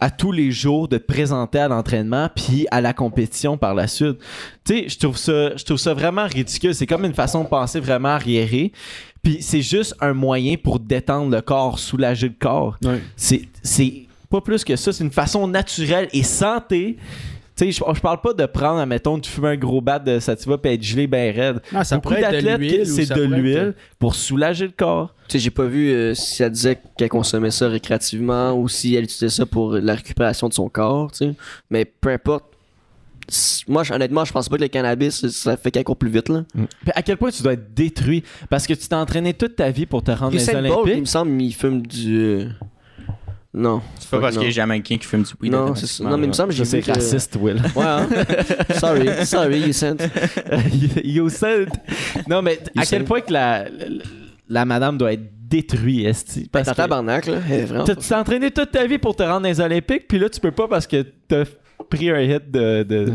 [0.00, 3.86] à tous les jours de te présenter à l'entraînement puis à la compétition par la
[3.86, 4.18] suite.
[4.64, 7.48] Tu sais, je trouve ça je trouve ça vraiment ridicule, c'est comme une façon de
[7.48, 8.72] penser vraiment arriérée.
[9.22, 12.76] Puis c'est juste un moyen pour détendre le corps, soulager le corps.
[12.82, 13.00] Ouais.
[13.16, 16.96] C'est c'est pas plus que ça, c'est une façon naturelle et santé.
[17.54, 20.18] Tu sais, je, je parle pas de prendre, admettons, de fumer un gros bat de
[20.18, 21.60] sativa puis être gelé ben raide.
[21.74, 25.14] Ah, ça Beaucoup d'athlètes, c'est de l'huile pour soulager le corps.
[25.28, 28.94] Tu sais, j'ai pas vu euh, si elle disait qu'elle consommait ça récréativement ou si
[28.94, 31.34] elle utilisait ça pour la récupération de son corps, tu sais.
[31.70, 32.46] Mais peu importe.
[33.68, 36.44] Moi, honnêtement, je pense pas que le cannabis, ça fait qu'elle court plus vite, là.
[36.54, 38.22] Puis à quel point tu dois être détruit?
[38.50, 40.70] Parce que tu t'es entraîné toute ta vie pour te rendre aux Usain Bolt, il
[40.70, 41.08] me Olympiques.
[41.08, 42.16] semble, il fume du.
[42.18, 42.48] euh,
[43.54, 43.80] Non.
[43.98, 45.52] C'est pas parce qu'il est Jamaïcain qui fume du weed.
[45.52, 46.02] Non, c'est.
[46.02, 47.62] Non, mais il me semble que j'ai c'est raciste, Will.
[47.76, 48.08] Ouais, hein?
[48.80, 49.96] sorry, sorry, Usain.
[51.04, 51.68] you said.
[52.28, 53.04] Non, mais à You quel said.
[53.04, 53.86] point que la, la,
[54.48, 56.48] la madame doit être détruite, esti?
[56.50, 57.38] Parce T'as que tabarnak, là.
[57.50, 60.28] Est tu t'es entraîné toute ta vie pour te rendre dans les Olympiques, puis là,
[60.30, 61.44] tu peux pas parce que t'as
[61.92, 63.12] pris un hit de, de,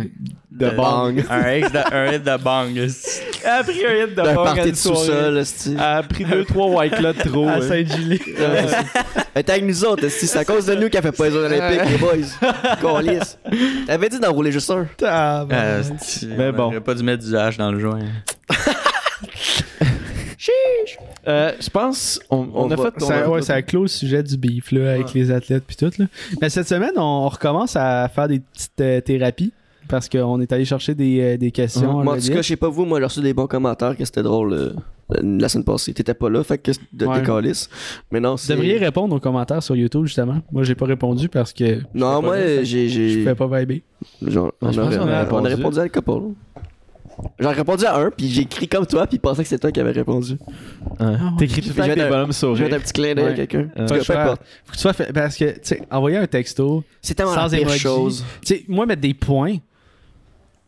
[0.52, 1.24] de bang.
[1.30, 2.78] Un hit de, un hit de bang.
[3.44, 4.44] Elle a pris un hit de D'un bang.
[4.56, 5.44] party de sous-sol.
[5.68, 7.48] Elle a pris deux, trois white clots trop.
[7.48, 7.62] À.
[7.62, 8.20] Saint-Gilles.
[8.38, 10.08] Elle est avec nous autres.
[10.10, 12.82] C'est à cause de nous qu'elle fait pas les Jeux Olympiques, les boys.
[12.82, 13.38] Câlisse.
[13.88, 14.86] T'avais dit d'en rouler juste un.
[15.02, 15.84] Euh,
[16.38, 16.70] Mais bon.
[16.72, 18.00] J'aurais pas dû mettre du hache dans le joint.
[21.28, 23.02] Euh, je pense, on, on On a va- fait.
[23.04, 25.92] Ça, a- ouais, ça clôt le sujet du beef là, avec les athlètes puis tout.
[26.00, 26.06] Là.
[26.42, 29.52] Mais cette semaine, on recommence à faire des petites euh, thérapies
[29.90, 32.02] parce qu'on est allé chercher des, euh, des questions.
[32.04, 34.04] Moi, en tout cas, je sais pas vous, moi, j'ai reçu des bons commentaires que
[34.06, 34.70] c'était drôle euh,
[35.22, 35.94] la semaine passée.
[35.94, 37.22] T'étais pas là, fait que de Ouais.
[38.12, 38.54] Mais non, Vous c'est.
[38.54, 40.42] devriez répondre aux commentaires sur YouTube justement.
[40.52, 42.90] Moi, j'ai pas répondu parce que Non, moi, j'ai.
[42.90, 43.84] je fais pas vibrer.
[44.22, 45.80] Genre, on, Je pense a, qu'on a on a répondu.
[45.80, 46.12] à un couple.
[47.40, 49.72] J'ai répondu à un, puis j'ai écrit comme toi, puis il pensait que c'était toi
[49.72, 50.38] qui avais répondu.
[51.00, 51.16] Ouais.
[51.38, 52.64] T'écris tout le temps avec des bonhommes sourires.
[52.64, 53.70] mettre un petit clin d'œil à quelqu'un.
[53.78, 53.88] Euh.
[53.88, 54.00] Faut que
[54.74, 57.70] tu sois fait- parce que tu sais, envoyer un texto C'est tellement sans la pire
[57.72, 58.24] chose.
[58.46, 59.58] Tu sais, moi mettre des points,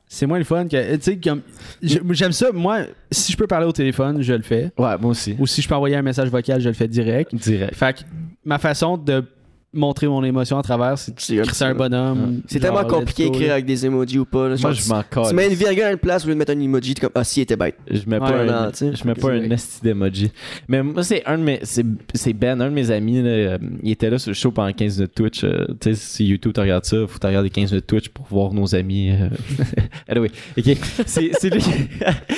[0.07, 1.41] c'est moins le fun que tu sais comme
[1.83, 2.79] j'aime ça moi
[3.11, 5.35] si je peux parler au téléphone, je le fais Ouais, moi aussi.
[5.37, 7.33] ou si je peux envoyer un message vocal, je le fais direct.
[7.35, 7.75] Direct.
[7.75, 7.99] Fait que
[8.43, 9.23] ma façon de
[9.71, 12.41] montrer mon émotion à travers, c'est un bonhomme.
[12.47, 14.49] C'est tellement compliqué d'écrire avec des emojis ou pas.
[14.49, 14.55] là.
[14.59, 16.51] Moi, je m'en tu, tu mets une virgule à une place au lieu de mettre
[16.53, 17.75] un emoji, t'es comme Ah, si, il était bête.
[17.89, 20.31] Je mets pas Ouais, un, je mets pas un esti d'emoji.
[20.67, 23.91] Mais moi, c'est un de mes, c'est, Ben, un de mes amis, là, euh, il
[23.91, 25.43] était là sur le show pendant 15 minutes Twitch.
[25.43, 28.09] euh, tu sais, si YouTube tu regardes ça, faut que tu regardes 15 minutes Twitch
[28.09, 29.11] pour voir nos amis.
[29.11, 29.29] euh.
[30.07, 30.77] anyway, ok.
[31.05, 31.63] C'est, lui.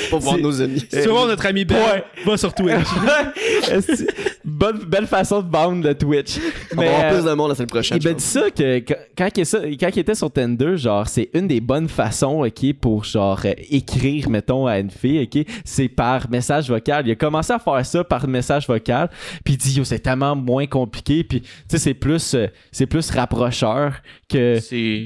[0.10, 0.80] Pour voir nos amis.
[0.80, 1.78] Si tu veux voir notre ami Ben,
[2.26, 2.76] va sur Twitch.
[4.52, 6.38] Bonne, belle façon de vendre le Twitch.
[6.74, 7.98] On va Mais, avoir euh, plus de monde la semaine prochaine.
[8.02, 11.62] il m'a dit ça que quand, quand il, était sur Tinder, genre, c'est une des
[11.62, 16.70] bonnes façons, ok, pour genre euh, écrire, mettons, à une fille, ok, c'est par message
[16.70, 17.08] vocal.
[17.08, 19.10] Il a commencé à faire ça par message vocal,
[19.44, 22.86] puis il dit, yo, c'est tellement moins compliqué, puis tu sais, c'est plus, euh, c'est
[22.88, 23.94] plus rapprocheur
[24.30, 24.60] que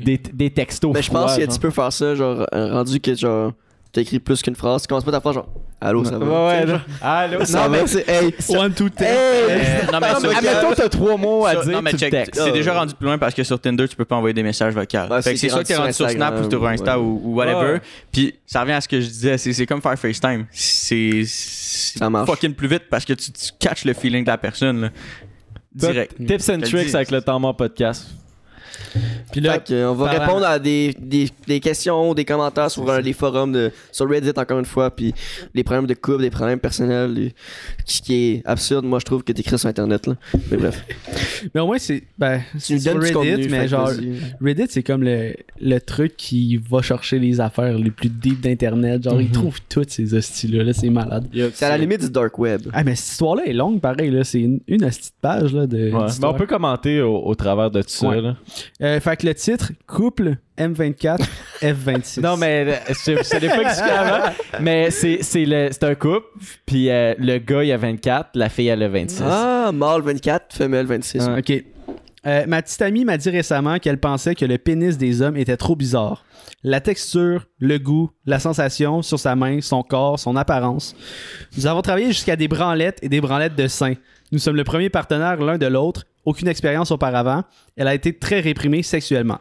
[0.03, 0.91] des, des textos.
[0.93, 1.53] Mais je pense froids, que genre.
[1.53, 3.53] tu peux faire ça, genre, euh, rendu que genre,
[3.95, 4.81] t'écris plus qu'une phrase.
[4.83, 5.47] Tu commences pas ta phrase, genre,
[5.79, 6.47] allô, ça va?
[6.47, 6.81] Ouais, non.
[7.01, 8.35] Allô, Ça non, mais va, c'est hey.
[8.49, 9.07] One, two, ten.
[9.07, 9.15] Hey!
[9.15, 9.57] Euh,
[9.93, 12.13] non, mais sur- mais admettons, t'as trois mots à sur- dire, non, mais tu check,
[12.33, 14.43] c'est Ah, déjà rendu plus loin parce que sur Tinder, tu peux pas envoyer des
[14.43, 14.97] messages vocaux.
[15.09, 17.35] Ouais, fait que c'est soit que t'es rendu sur Snap ou sur Insta ou, ou
[17.35, 17.73] whatever.
[17.73, 17.81] Ouais.
[18.11, 20.45] Puis ça revient à ce que je disais, c'est comme faire FaceTime.
[20.51, 22.29] C'est Ça marche.
[22.29, 24.81] fucking plus vite parce que tu, tu catches le feeling de la personne.
[24.81, 24.89] Là.
[25.73, 26.15] Direct.
[26.25, 28.07] Tips and tricks avec le temps mort podcast.
[29.31, 33.01] Puis là, Fait on va répondre à des, des, des questions, des commentaires sur euh,
[33.01, 35.13] les forums de, sur Reddit encore une fois, puis
[35.53, 37.33] les problèmes de couple, des problèmes personnels, les-
[37.85, 40.15] ce qui est absurde, moi je trouve que t'écris sur internet là.
[40.51, 40.85] Mais bref,
[41.53, 43.47] mais au moins c'est ben c'est sur Reddit, contenu.
[43.49, 43.89] mais genre.
[44.41, 49.03] Reddit c'est comme le, le truc qui va chercher les affaires les plus deep d'internet.
[49.03, 49.31] Genre ils Mhm.
[49.33, 51.27] trouvent toutes ces hosties là, là c'est malade.
[51.53, 52.61] c'est à la limite du dark web.
[52.73, 55.53] Ah mais cette histoire là est longue pareil là, c'est une, une hostie de page
[55.53, 55.91] là de Ouais.
[56.01, 56.33] Mais d'histoire.
[56.33, 58.07] on peut commenter au, au travers de tout ça.
[58.07, 58.21] Ouais.
[58.21, 58.35] Là.
[58.85, 61.19] Euh, fait que le titre couple M24
[61.61, 62.21] F26.
[62.21, 64.31] Non, mais je je pas expliquer avant.
[64.61, 66.27] Mais c'est c'est le- c'est un couple,
[66.65, 69.23] puis euh, le gars, il a 24, la fille, elle a 26.
[69.25, 71.23] Ah, mâle 24, femelle 26.
[71.27, 71.37] Ah.
[71.39, 71.63] OK.
[72.27, 75.57] Euh, ma petite amie m'a dit récemment qu'elle pensait que le pénis des hommes était
[75.57, 76.25] trop bizarre.
[76.63, 80.95] La texture, le goût, la sensation sur sa main, son corps, son apparence.
[81.55, 83.93] Nous avons travaillé jusqu'à des branlettes et des branlettes de seins.
[84.31, 86.05] Nous sommes le premier partenaire l'un de l'autre.
[86.25, 87.43] Aucune expérience auparavant.
[87.77, 89.39] Elle a été très réprimée sexuellement.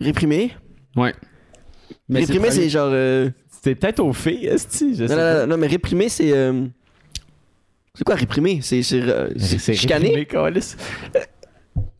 [0.00, 0.52] Réprimé.
[0.96, 1.14] Ouais.
[2.08, 2.88] Mais réprimé, c'est c'est genre.
[2.90, 5.40] euh, C'était peut-être aux filles, esti, je sais Non, non, pas.
[5.40, 6.32] non, non, mais réprimé, c'est.
[6.32, 6.64] euh,
[7.94, 10.26] C'est quoi réprimer C'est c'est, euh, c'est chicaner.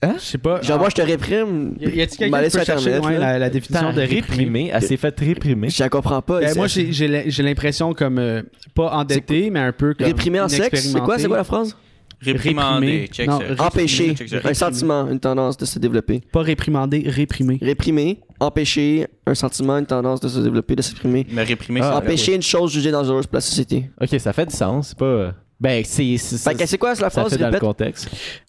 [0.00, 0.22] Câlisse.
[0.22, 0.60] Je sais pas.
[0.62, 1.74] Genre, moi, je te réprime.
[1.80, 3.32] Y a- y a-t-il quelqu'un qui peut chercher Internet, ouais, là.
[3.32, 4.70] la, la définition de réprimer?
[4.72, 5.68] elle s'est fait réprimer.
[5.70, 6.40] Je la comprends pas.
[6.40, 8.42] Ben, moi, j'ai j'ai l'im- j'ai l'impression comme euh,
[8.74, 11.76] pas endetté, mais un peu comme Réprimer en sexe, c'est quoi quoi la phrase?
[12.18, 12.86] Réprimandé.
[12.86, 13.06] Réprimer.
[13.12, 13.66] Check Non, ça.
[13.66, 14.14] Empêcher.
[14.44, 16.22] Un sentiment, une tendance de se développer.
[16.32, 17.58] Pas réprimandé, réprimé.
[17.60, 21.26] Réprimer, empêcher un sentiment, une tendance de se développer, de s'exprimer.
[21.30, 23.90] Mais réprimer, Ah, empêcher une chose jugée dangereuse pour la société.
[24.00, 25.34] Ok, ça fait du sens, c'est pas.
[25.58, 26.16] Ben, c'est.
[26.18, 28.08] c'est- Fait que c'est quoi la ça phrase fait dans le contexte.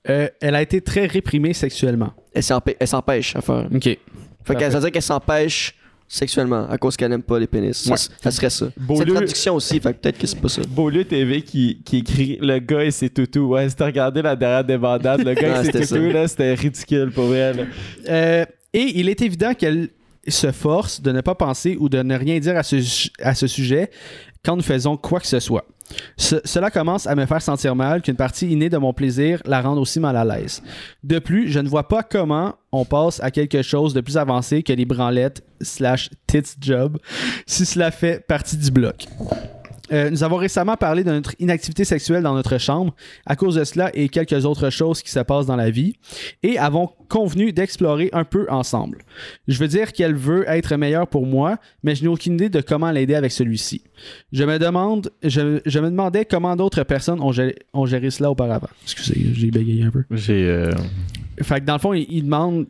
[0.10, 2.14] Euh, elle a été très réprimée sexuellement.
[2.34, 3.68] Elle s'empê- elle s'empêche à faire.
[3.74, 3.84] OK.
[3.84, 5.74] Fait que ça veut dire qu'elle s'empêche
[6.10, 7.76] sexuellement à cause qu'elle aime pas les pénis.
[7.76, 7.98] Ça, Ouais.
[8.22, 8.68] ça serait ça.
[8.78, 10.62] Beau C'est une lieu- traduction aussi, fait que peut-être que c'est pas ça.
[10.68, 13.48] Beaulieu TV qui, qui écrit Le gars et ses toutous.
[13.50, 16.14] Ouais, si t'as regardé la dernière débandade, le gars et ses c'était toutous, ça.
[16.14, 17.68] là, c'était ridicule pour elle.
[18.08, 19.90] Euh, et il est évident qu'elle
[20.30, 22.76] se force de ne pas penser ou de ne rien dire à ce,
[23.22, 23.90] à ce sujet
[24.46, 25.66] quand nous faisons quoi que ce soit.
[26.18, 29.62] Ce- cela commence à me faire sentir mal qu'une partie innée de mon plaisir la
[29.62, 30.62] rende aussi mal à l'aise.
[31.04, 34.64] De plus, je ne vois pas comment on passe à quelque chose de plus avancé
[34.64, 36.98] que les branlettes slash tits job
[37.46, 39.06] si cela fait partie du bloc.
[39.92, 42.94] Euh, nous avons récemment parlé de notre inactivité sexuelle dans notre chambre
[43.26, 45.94] à cause de cela et quelques autres choses qui se passent dans la vie
[46.44, 49.00] et avons convenu d'explorer un peu ensemble.
[49.48, 52.60] Je veux dire qu'elle veut être meilleure pour moi, mais je n'ai aucune idée de
[52.62, 53.82] comment l'aider avec celui-ci.
[54.34, 58.30] Je me demande, je, je me demandais comment d'autres personnes ont géré, ont géré cela
[58.30, 58.68] auparavant.
[58.84, 60.04] Excusez, j'ai bégayé un peu.
[60.12, 60.46] J'ai.
[60.48, 60.72] euh,
[61.42, 62.66] Fait que dans le fond, il, il demande,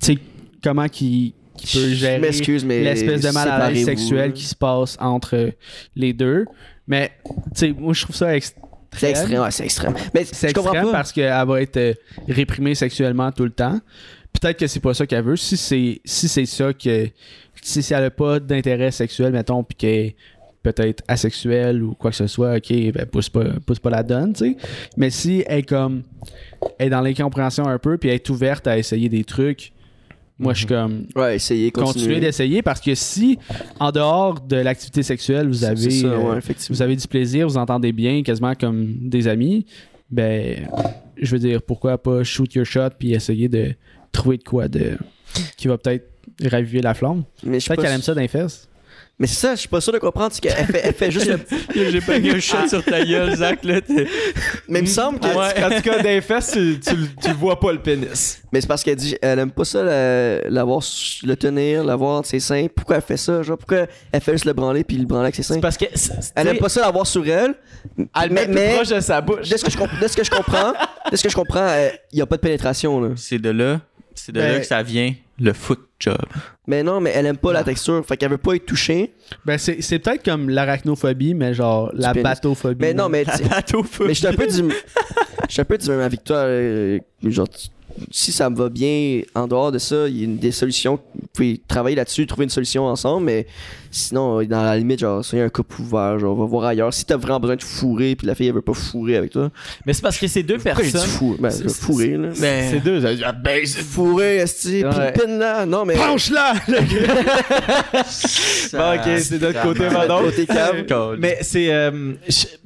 [0.00, 0.18] tu sais,
[0.62, 5.52] comment qu'il qu'il peut gérer l'espèce de mal sexuel qui se passe entre
[5.96, 6.46] les deux.
[6.86, 8.62] Mais, tu sais, moi, je trouve ça extrême.
[8.96, 9.94] C'est extrême, ouais, c'est extrême.
[10.12, 10.92] Mais C'est extrême pas.
[10.92, 11.94] parce qu'elle va être euh,
[12.28, 13.80] réprimée sexuellement tout le temps.
[14.32, 15.36] Peut-être que c'est pas ça qu'elle veut.
[15.36, 17.08] Si c'est si c'est ça que
[17.62, 20.16] si, si elle a pas d'intérêt sexuel, mettons, puis qu'elle est
[20.62, 24.32] peut-être asexuelle ou quoi que ce soit, ok, ben pousse pas, pousse pas la donne,
[24.34, 24.56] tu sais.
[24.96, 26.02] Mais si elle est comme
[26.78, 29.72] elle est dans l'incompréhension un peu, puis elle est ouverte à essayer des trucs,
[30.42, 32.20] moi je suis comme Ouais, essayez, continuer continuez.
[32.20, 33.38] d'essayer parce que si
[33.80, 37.56] en dehors de l'activité sexuelle vous avez ça, euh, ouais, vous avez du plaisir, vous
[37.56, 39.66] entendez bien, quasiment comme des amis,
[40.10, 40.68] ben,
[41.16, 43.74] je veux dire, pourquoi pas shoot your shot puis essayer de
[44.12, 44.98] trouver de quoi de
[45.56, 46.10] qui va peut-être
[46.44, 47.24] raviver la flamme.
[47.42, 48.68] Peut-être pas qu'elle aime ça les fesses.
[49.18, 50.34] Mais c'est ça, je suis pas sûr de comprendre.
[50.40, 51.38] qu'elle fait, elle fait juste le.
[51.90, 53.80] J'ai pas mis un shot sur ta gueule, Zach, là.
[54.68, 55.26] Mais il me semble que.
[55.28, 56.80] Quand, quand tu colles des fesses, tu,
[57.22, 58.42] tu, vois pas le pénis.
[58.52, 60.82] Mais c'est parce qu'elle dit elle aime pas ça, la- l'avoir,
[61.22, 62.66] le tenir, l'avoir entre ses seins.
[62.74, 63.42] Pourquoi elle fait ça?
[63.42, 65.54] Genre, pourquoi elle fait juste le branler puis le branler avec ses seins?
[65.54, 65.84] C'est parce que.
[65.94, 67.54] c'est- Elle aime pas ça l'avoir sur elle.
[67.98, 69.48] Elle le met mais, plus proche de sa bouche.
[69.48, 70.72] de ce que je, comp- de ce que je comprends,
[71.12, 71.68] de ce que je comprends,
[72.10, 73.10] il y a pas de pénétration là.
[73.16, 73.80] C'est de là,
[74.14, 76.16] c'est de Ben- là que ça vient, le foot job.
[76.66, 79.12] Mais non, mais elle aime pas la texture, fait qu'elle veut pas être touchée.
[79.44, 82.22] Ben, c'est, c'est peut-être comme l'arachnophobie, mais genre la pénis.
[82.22, 82.76] batophobie.
[82.80, 84.52] Mais non, mais tu- Bateau mais je suis un peu du,
[85.48, 86.36] je suis un peu du même avec toi.
[86.36, 87.68] euh, genre, tu-
[88.10, 90.98] si ça me va bien en dehors de ça, il y a des solutions.
[91.14, 93.46] Vous pouvez travailler là-dessus, trouver une solution ensemble, mais
[93.90, 96.92] sinon, dans la limite, genre, soyez un couple ouvert, genre, va voir ailleurs.
[96.92, 99.50] Si t'as vraiment besoin de fourrer, puis la fille elle veut pas fourrer avec toi,
[99.86, 101.08] Mais c'est parce que c'est deux pourquoi personnes.
[101.08, 101.38] fourrer?
[101.40, 102.28] Ben, C'est- fourrer, là.
[102.34, 103.04] C'est deux.
[103.24, 105.12] ah, ben, c'est- Fourrer, esti, Ouais.
[105.12, 105.94] pin là, non, mais.
[105.94, 106.54] Penche-la!
[108.72, 110.20] Bon, ok, c'est de l'autre côté, pardon.
[110.24, 110.84] Côté cave.
[111.18, 111.72] Mais c'est.
[111.72, 112.14] euh,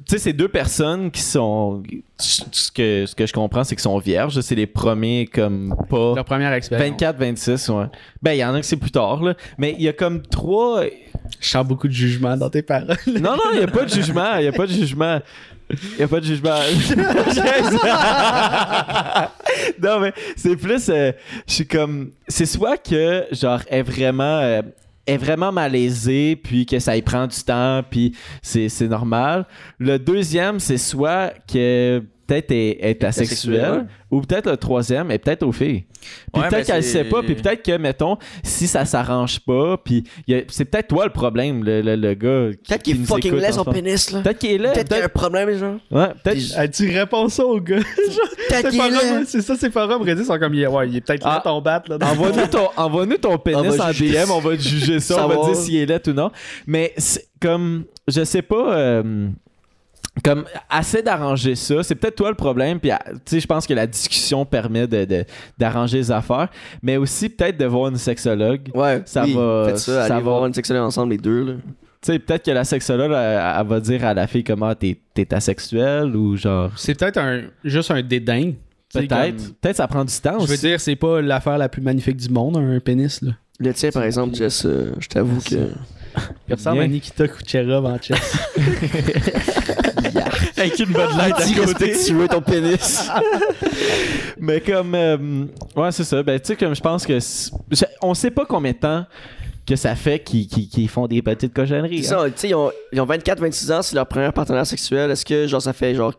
[0.09, 1.83] sais, c'est deux personnes qui sont.
[2.19, 4.39] Ce que, ce que je comprends, c'est qu'ils sont vierges.
[4.41, 6.13] C'est les premiers, comme pas.
[6.15, 6.89] Leur première expérience.
[6.89, 7.85] 24, 26, ouais.
[8.21, 9.33] Ben, il y en a que c'est plus tard, là.
[9.57, 10.83] Mais il y a comme trois.
[11.39, 12.95] Je sens beaucoup de jugement dans tes paroles.
[13.07, 14.35] Non, non, il n'y a pas de jugement.
[14.37, 15.19] Il n'y a pas de jugement.
[15.69, 16.55] Il n'y a pas de jugement.
[19.81, 20.89] non, mais c'est plus.
[20.89, 21.11] euh,
[21.47, 22.11] Je suis comme.
[22.27, 24.39] C'est soit que, genre, est vraiment.
[24.39, 24.61] euh,
[25.07, 29.47] est vraiment malaisée, puis que ça y prend du temps, puis c'est normal.
[29.79, 35.43] Le deuxième, c'est soit que peut-être est, est asexuelle, ou peut-être le troisième est peut-être
[35.43, 35.85] aux filles.
[36.33, 40.03] Puis Ouais, peut-être qu'elle sait pas, puis peut-être que, mettons, si ça s'arrange pas, puis
[40.29, 42.55] a- c'est peut-être toi le problème, le, le, le gars.
[42.67, 44.21] Peut-être qu'il qui est fucking laid son pénis, là.
[44.21, 44.71] Peut-être qu'il est là.
[44.73, 45.75] Peut-être qu'il y a un problème, genre.
[45.91, 46.37] ouais, peut-être.
[46.37, 47.77] Puis- Ah, tu réponds ça au gars.
[48.49, 49.25] Peut-être qu'il est laid.
[49.25, 51.35] c'est ça, ces forums Reddit sont comme, ouais, il est peut-être Ah.
[51.35, 51.83] là ton bat.
[51.87, 55.45] Là, Envoie-nous ton, envoie-nous ton pénis en DM, on va te juger ça, on va
[55.47, 56.31] dire s'il est laid ou non.
[56.65, 56.93] Mais
[57.41, 59.29] comme, je sais pas, euh,
[60.23, 61.83] comme, assez d'arranger ça.
[61.83, 64.87] C'est peut-être toi le problème, puis ah, tu sais, je pense que la discussion permet
[64.87, 65.25] de, de-
[65.57, 66.49] d'arranger les affaires,
[66.81, 68.61] mais aussi peut-être de voir une sexologue.
[68.73, 70.31] Ouais, Ça oui, va- Faites ça, ça allez va.
[70.31, 71.53] voir une sexuelle ensemble, les deux, là.
[71.99, 74.97] Tu sais, peut-être que la sexologue, elle, elle va dire à la fille comment t'es,
[75.15, 76.71] t'es asexuel ou genre.
[76.77, 78.51] C'est peut-être un, juste un dédain.
[78.93, 79.09] Peut-être.
[79.09, 80.65] comme- Peut-être ça prend du temps Je veux aussi.
[80.67, 83.21] dire, c'est pas l'affaire la plus magnifique du monde, un pénis.
[83.23, 83.31] Là.
[83.59, 85.55] Le tien, par exemple, Jess, euh, je t'avoue que.
[86.47, 88.37] Il ressemble à Nikita Kucherov en chess.
[90.57, 91.61] Avec une bonne light à côté.
[91.61, 93.09] respectueux ton pénis.
[94.39, 94.93] Mais comme.
[94.95, 96.21] euh, ouais, c'est ça.
[96.23, 97.17] Ben, tu sais, comme je pense que.
[98.01, 99.05] On sait pas combien de temps
[99.65, 102.07] que ça fait qu'ils font des petites cochonneries.
[102.11, 102.27] Hein.
[102.35, 105.11] tu ils ont, ils ont 24, 26 ans, c'est leur premier partenaire sexuel.
[105.11, 106.13] Est-ce que, genre, ça fait, genre,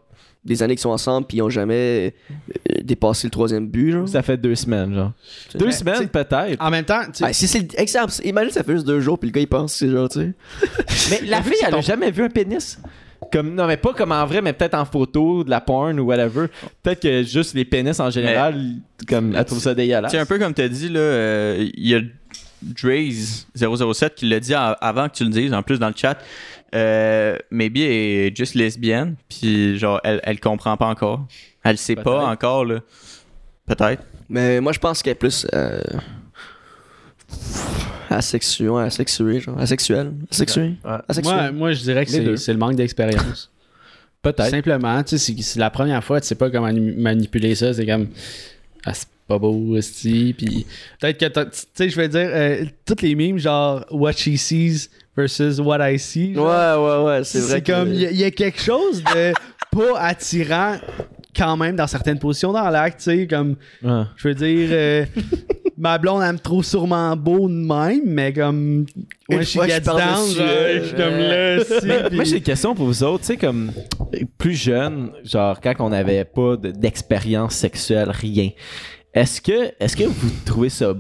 [0.45, 4.09] des années qu'ils sont ensemble, puis ils ont jamais euh, dépassé le troisième but, genre?
[4.09, 5.13] Ça fait deux semaines, genre.
[5.55, 6.57] Deux semaines, peut-être.
[6.63, 9.19] en même temps, tu sais, Ah, si c'est exemple, imagine ça fait juste deux jours,
[9.19, 11.11] puis le gars il pense, c'est genre, tu sais.
[11.23, 12.79] Mais la fille, elle a jamais vu un pénis.
[13.33, 16.05] Comme, non, mais pas comme en vrai, mais peut-être en photo, de la porn ou
[16.05, 16.47] whatever.
[16.83, 18.61] Peut-être que juste les pénis en général,
[19.09, 20.13] comme, elle trouve ça dégueulasse.
[20.13, 22.01] C'est un peu comme tu as dit, là, euh, il y a
[22.75, 26.19] Draze007 qui l'a dit avant que tu le dises, en plus dans le chat.
[26.75, 31.27] Euh, maybe elle est juste lesbienne, puis genre, elle, elle comprend pas encore.
[31.65, 32.29] Elle sait pas Peut-être.
[32.29, 32.81] encore, là.
[33.67, 34.03] Peut-être.
[34.29, 35.47] Mais moi, je pense qu'elle est plus.
[35.55, 35.81] euh,
[38.11, 39.59] Asexué, ouais, asexué, genre.
[39.59, 40.13] Asexuel.
[40.31, 40.73] Asexué.
[41.09, 41.35] Asexuel.
[41.37, 43.51] Moi, moi, je dirais que c'est le manque d'expérience.
[44.23, 44.51] Peut-être.
[44.51, 47.73] Simplement, tu sais, c'est- la première fois, tu sais pas comment mani- manipuler ça.
[47.73, 48.09] C'est comme.
[48.85, 50.35] Ah, c'est pas beau, esti.
[50.37, 50.67] Puis
[51.01, 54.89] peut-être que, tu sais, je vais dire, euh, toutes les mimes, genre, what she sees
[55.17, 56.35] versus what I see.
[56.35, 57.49] genre, Ouais, ouais, ouais, c'est vrai.
[57.57, 59.33] C'est comme, il y, a- il y a quelque chose de
[59.71, 60.77] pas attirant
[61.37, 64.03] quand même dans certaines positions dans l'acte, tu sais, comme, Ouais.
[64.17, 65.05] je veux dire, euh,
[65.79, 68.87] ma blonde, elle me trouve sûrement beau de même, mais comme,
[69.31, 71.65] moi, je suis je down, genre, euh, je suis comme là,
[72.09, 73.21] si, Moi, j'ai une question pour vous autres.
[73.21, 73.71] Tu sais, comme
[74.37, 78.51] plus jeune, genre quand on n'avait pas de- d'expérience sexuelle, rien.
[79.15, 80.95] Est-ce que, est-ce que vous trouvez ça.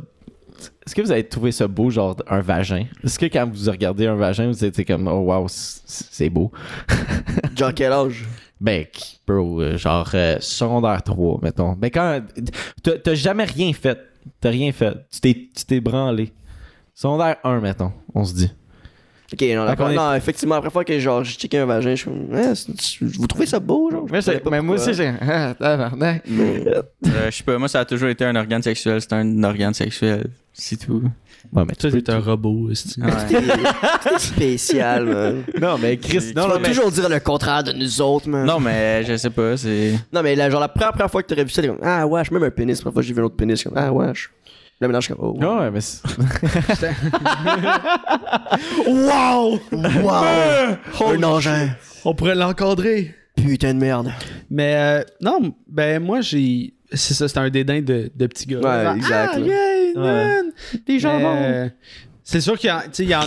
[0.87, 2.87] Est-ce que vous avez trouvé ça beau, genre un vagin?
[3.05, 6.51] Est-ce que quand vous regardez un vagin, vous êtes comme, oh wow, c'est beau?
[7.57, 8.24] Genre, quel âge?
[8.61, 8.85] Ben,
[9.26, 11.72] bro, euh, genre euh, secondaire 3, mettons.
[11.74, 12.22] Ben, quand.
[12.83, 13.99] T'as jamais rien fait.
[14.41, 14.95] T'as rien fait.
[15.11, 16.33] Tu t'es, tu t'es branlé.
[16.95, 18.51] Secondaire 1, mettons, on se dit.
[19.33, 22.03] Ok, non, est- non, effectivement, après fois que genre, j'ai checké un vagin, je
[22.77, 24.07] suis vous trouvez ça beau, genre?
[24.11, 24.93] Je savais pas pourquoi.
[24.93, 25.12] j'ai.
[25.21, 26.23] Ah, tabarnak.
[26.27, 26.83] Mais- Euh,
[27.31, 29.01] je sais pas, moi, ça a toujours été un organe sexuel.
[29.03, 30.29] C'est un organe sexuel.
[30.61, 31.03] C'est tout.
[31.53, 33.01] Ouais, mais tu Toi, t'es un robot, esti.
[33.01, 33.11] Ouais.
[34.03, 35.45] C'est spécial, man.
[35.61, 36.69] Non, mais Chris, C'est- non, Tu vas mais.
[36.69, 38.45] toujours dire le contraire de nous autres, man.
[38.45, 39.93] non, mais je sais pas, c'est.
[40.13, 42.05] Non, mais là, genre, la première, première fois que t'aurais vu ça, t'es comme, ah,
[42.09, 42.79] wesh, même un pénis.
[42.79, 44.31] La première fois que j'ai vu un autre pénis, comme, ah, wesh.
[44.81, 45.37] Là, maintenant, je suis comme, oh.
[45.41, 45.81] Non, ouais, mais.
[45.81, 46.03] c'est-
[48.87, 49.61] Wow!
[49.73, 51.13] Wow!
[51.13, 51.69] un engin.
[52.05, 53.15] On pourrait l'encadrer.
[53.37, 54.11] Putain de merde.
[54.51, 56.75] Mais euh, non, ben moi j'ai.
[56.93, 58.59] C'est ça, c'est un dédain de, de petit gars.
[58.61, 59.41] Ouais, exact, Ah.
[59.97, 60.53] Man!
[60.86, 61.36] Des jambons.
[61.43, 61.68] euh,
[62.24, 63.24] c'est sûr qu'il y, en- tu sais, il y en a.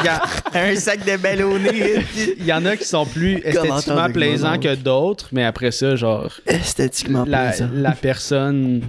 [0.00, 0.22] il y a-
[0.54, 2.04] Un sac de ballonné.
[2.38, 5.94] Il y en a qui sont plus Commentaire esthétiquement plaisants que d'autres, mais après ça,
[5.94, 7.68] genre, Esthétiquement la, plaisant.
[7.72, 8.82] la personne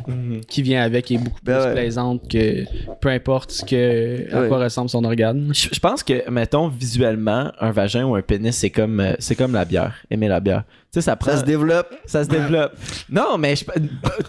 [0.47, 1.74] qui vient avec est beaucoup Ben plus ouais.
[1.74, 2.64] plaisante que
[3.01, 4.47] peu importe ce que, à Ouais.
[4.47, 5.51] quoi ressemble son organe.
[5.53, 9.36] Je je pense que, mettons, visuellement, un vagin ou un pénis, c'est comme, euh, c'est
[9.36, 9.93] comme la bière.
[10.10, 10.64] Aimer la bière.
[10.91, 11.32] Tu sais, ça prend.
[11.32, 11.93] Ça se développe.
[12.06, 12.74] ça se développe.
[13.10, 13.72] Non, mais je, tu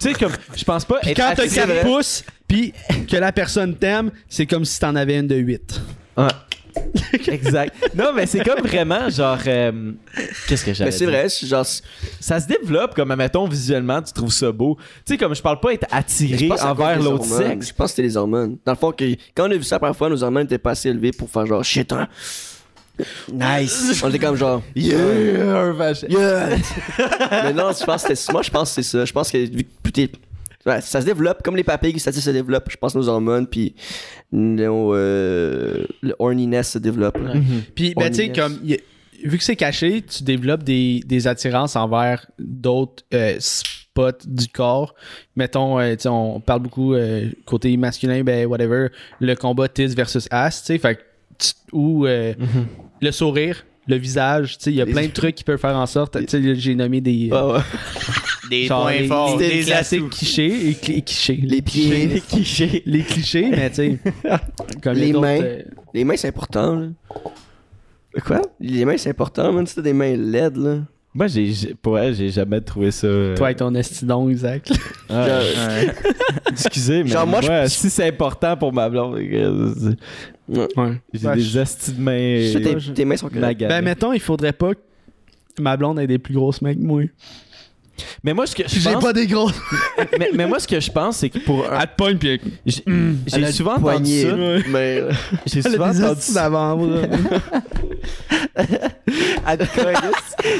[0.00, 2.72] sais, comme, je pense pas Puis être quand t'as attiré- 4 pouces, puis
[3.08, 5.80] que la personne t'aime, c'est comme si t'en avais une de 8.
[6.16, 6.24] Ouais.
[7.28, 7.74] exact.
[7.94, 9.92] Non, mais c'est comme vraiment, genre, euh,
[10.46, 11.66] qu'est-ce que j'avais Mais c'est vrai, c'est genre.
[12.20, 14.76] Ça se développe, comme, mettons, visuellement, tu trouves ça beau.
[15.04, 17.68] Tu sais, comme, je parle pas être attiré envers l'autre sexe.
[17.68, 18.58] Je pense que c'était les hormones.
[18.64, 20.58] Dans le fond, que, quand on a vu ça la première fois, nos hormones étaient
[20.58, 22.08] pas assez élevées pour faire genre shit, hein.
[23.30, 24.00] Nice.
[24.04, 26.48] on était comme genre yeah, un yeah.
[27.30, 29.04] Mais non, je pense que c'était- moi je pense que c'est ça.
[29.04, 30.06] Je pense que vu que
[30.66, 32.68] ouais, ça se développe comme les papilles, ça se développe.
[32.70, 33.74] Je pense nos hormones puis
[34.32, 37.18] nos, euh, le horniness se développe.
[37.18, 37.34] là.
[37.74, 38.76] Puis, ben, tu sais, comme, y
[39.24, 44.94] vu que c'est caché, tu développes des, des attirances envers d'autres euh, spots du corps.
[45.36, 48.88] Mettons, euh, on parle beaucoup euh, côté masculin, ben, whatever,
[49.20, 50.98] le combat tits versus ass, tu sais,
[51.72, 52.34] ou euh,
[53.00, 55.76] le sourire, le visage, tu sais, il y a plein de trucs qui peuvent faire
[55.76, 57.30] en sorte, tu sais, j'ai nommé des.
[57.32, 57.60] Ouais.
[58.48, 60.08] Des genre points les, forts, les des classiques atouts.
[60.10, 61.40] clichés et cli- clichés.
[61.42, 62.82] Les pieds, les clichés.
[62.86, 63.98] Les clichés, mais tu sais.
[64.80, 65.40] comme Les d'autres, mains.
[65.42, 65.62] euh,
[65.92, 66.86] Les mains c'est important là.
[68.24, 68.42] Quoi?
[68.60, 69.66] Les mains c'est important, man.
[69.66, 70.78] Si t'as des mains laides là.
[71.16, 73.06] Moi, j'ai, j'ai- pour elle, j'ai jamais trouvé ça.
[73.06, 74.68] euh, toi avec ton estidon, Isaac.
[75.08, 75.88] ouais.
[76.50, 79.94] Excusez, mais Genre, moi, moi, je- si c'est important pour ma blonde, euh,
[80.48, 80.66] Ouais.
[81.14, 82.52] j'ai Ouais, des je- astis de mains.
[82.52, 83.42] ça, tes, euh, tes mains sont correctes.
[83.46, 83.68] maganées.
[83.68, 87.02] Ben, mettons, il faudrait pas que ma blonde ait des plus grosses mains que moi.
[88.22, 89.58] Mais moi, ce que je J'ai pense, pas des grosses.
[90.18, 92.40] mais, mais moi, ce que je pense, c'est que pour un- Elle te pogne, pis
[92.66, 92.82] j'ai,
[93.32, 94.36] Elle a souvent une entendu poignée ça.
[94.36, 94.58] là.
[95.46, 96.20] J'ai elle souvent a des entendu.
[99.48, 99.94] Elle te cogne,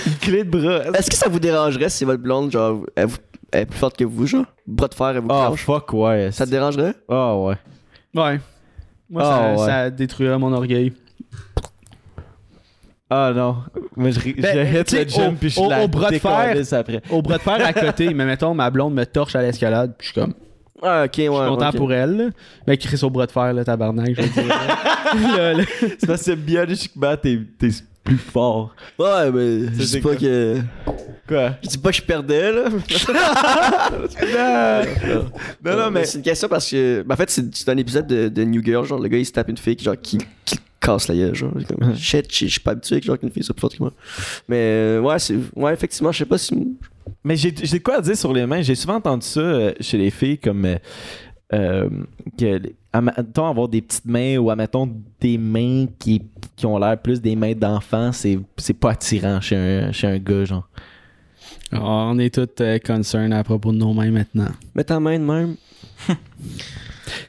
[0.07, 0.97] une clé de bras.
[0.99, 3.17] Est-ce que ça vous dérangerait si votre blonde, genre, elle, vous-
[3.53, 4.45] elle est plus forte que vous, genre?
[4.67, 6.31] Bras de fer, elle vous Oh fuck ouais.
[6.33, 6.95] Ça te dérangerait?
[7.09, 8.23] Oh ouais.
[8.23, 8.41] ouais.
[9.11, 9.67] Moi, Ah, ça, ouais.
[9.67, 10.93] ça détruirait mon orgueil.
[13.09, 13.57] Ah non.
[13.97, 17.03] Moi je Ben, j'arrête le gym puis je au- la au bras de fer, après.
[17.11, 20.07] Au bras de fer à côté, mais mettons, ma blonde me torche à l'escalade, pis
[20.09, 20.35] je suis comme,
[20.83, 21.25] Ah, ok, ouais.
[21.27, 22.17] je suis content pour elle.
[22.17, 22.25] là.
[22.67, 24.47] Mais Chris au bras de fer, là, tabarnak, je veux dire.
[25.37, 25.65] Là, là.
[25.81, 27.69] C'est parce que biologiquement t'es, t'es
[28.03, 28.75] plus fort.
[28.99, 30.17] Ouais, mais je dis pas quoi?
[30.17, 30.57] que.
[31.29, 31.51] Quoi?
[31.63, 32.65] Je dis pas que je perdais, là.
[35.65, 36.05] Non non mais.
[36.05, 37.03] C'est une question parce que.
[37.03, 39.27] ben, en fait, c'est c'est un épisode de, de New Girl, genre, le gars, il
[39.27, 41.53] se tape une fille, genre, qui, qui casse la gueule, genre.
[41.59, 43.83] C'est comme, Shit, je suis pas habitué avec, genre, qu'une fille soit plus forte que
[43.83, 43.93] moi.
[44.49, 45.37] Mais, euh, ouais, c'est.
[45.55, 46.77] Ouais, effectivement, je sais pas si.
[47.23, 48.63] Mais j'ai, j'ai de quoi à dire sur les mains.
[48.63, 50.77] J'ai souvent entendu ça euh, chez les filles comme euh,
[51.53, 51.89] euh,
[52.37, 52.61] que
[52.93, 56.23] avoir des petites mains ou admettons des mains qui,
[56.57, 60.19] qui ont l'air plus des mains d'enfant, c'est, c'est pas attirant chez un, chez un
[60.19, 60.69] gars genre.
[61.73, 64.49] On est tous euh, concerned à propos de nos mains maintenant.
[64.75, 65.57] Mets ta main de même.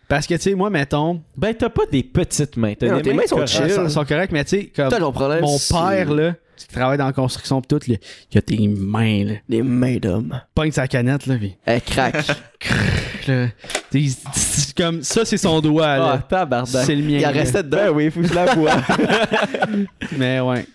[0.08, 2.74] Parce que, tu sais, moi, mettons, Ben, t'as pas des petites mains.
[2.80, 3.52] T'as Non, des tes mains sont correctes.
[3.54, 3.72] chill.
[3.72, 7.14] sont, sont corrects, mais tu sais, comme problème, mon père, là, qui travaille dans la
[7.14, 7.96] construction pis tout, là,
[8.32, 9.34] il a des mains, là.
[9.48, 10.40] Les mains d'homme.
[10.56, 12.26] Pogne sa canette, là, pis Elle craque.
[13.28, 13.48] là,
[13.92, 16.24] tu sais, c'est comme ça, c'est son doigt, Ah, là.
[16.28, 16.86] tabarnak.
[16.86, 17.18] C'est le mien.
[17.20, 17.78] Il en restait dedans.
[17.78, 18.72] Ben oui, faut que je la vois.
[20.18, 20.66] Mais ouais.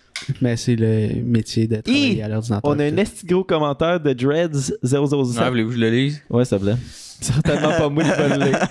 [0.41, 2.21] Mais c'est le métier Hi!
[2.21, 2.61] à l'ordinateur.
[2.71, 5.35] On a un esti gros commentaire de Dreads007.
[5.39, 6.21] Ah, voulez-vous que je le lise?
[6.29, 6.75] Ouais, s'il te plaît.
[7.21, 8.59] Certainement pas moi qui vais le lire.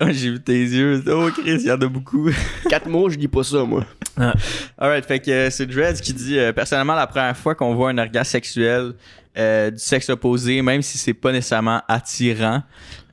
[0.00, 1.02] Ah, J'ai vu tes yeux.
[1.08, 2.28] Oh, Chris, il y en a beaucoup.
[2.68, 3.84] Quatre mots, je dis pas ça, moi.
[4.76, 7.90] Alright, fait que euh, c'est Dreads qui dit euh, personnellement la première fois qu'on voit
[7.90, 8.92] un orgasme sexuel
[9.36, 12.62] euh, du sexe opposé, même si c'est pas nécessairement attirant,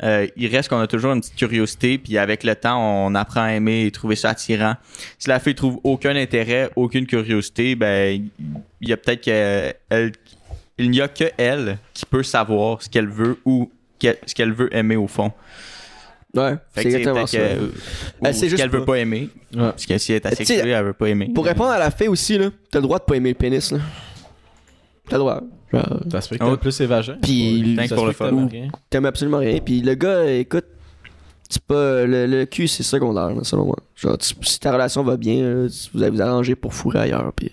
[0.03, 3.41] euh, il reste qu'on a toujours une petite curiosité, puis avec le temps, on apprend
[3.41, 4.75] à aimer et trouver ça attirant.
[5.17, 8.29] Si la fille trouve aucun intérêt, aucune curiosité, ben
[8.81, 10.11] il y a peut-être que elle,
[10.77, 14.53] il n'y a que elle qui peut savoir ce qu'elle veut ou qu'elle- ce qu'elle
[14.53, 15.31] veut aimer au fond.
[16.33, 17.37] Ouais, c'est exactement ça.
[17.37, 17.71] que- ou
[18.23, 18.95] Elle sait ce juste qu'elle veut pas.
[18.99, 19.27] aimer.
[19.53, 19.59] Ouais.
[19.59, 21.29] Parce que si elle est asexuée, elle veut pas aimer.
[21.35, 23.71] Pour répondre à la fille aussi, là, t'as le droit de pas aimer le pénis,
[23.71, 23.79] là.
[25.09, 25.41] T'as le droit.
[25.73, 26.51] Genre, Ça se fait que Oh.
[26.51, 26.81] t'as plus.
[27.21, 28.47] Puis, fait que fun.
[28.89, 29.59] t'aimes absolument rien.
[29.59, 30.65] Puis le gars, écoute,
[31.49, 32.05] c'est pas.
[32.05, 33.77] Le, le cul, c'est secondaire, là, selon moi.
[33.95, 36.99] Genre, tu- si ta relation va bien, là, tu- vous allez vous arranger pour fourrer
[36.99, 37.31] ailleurs.
[37.35, 37.51] Puis...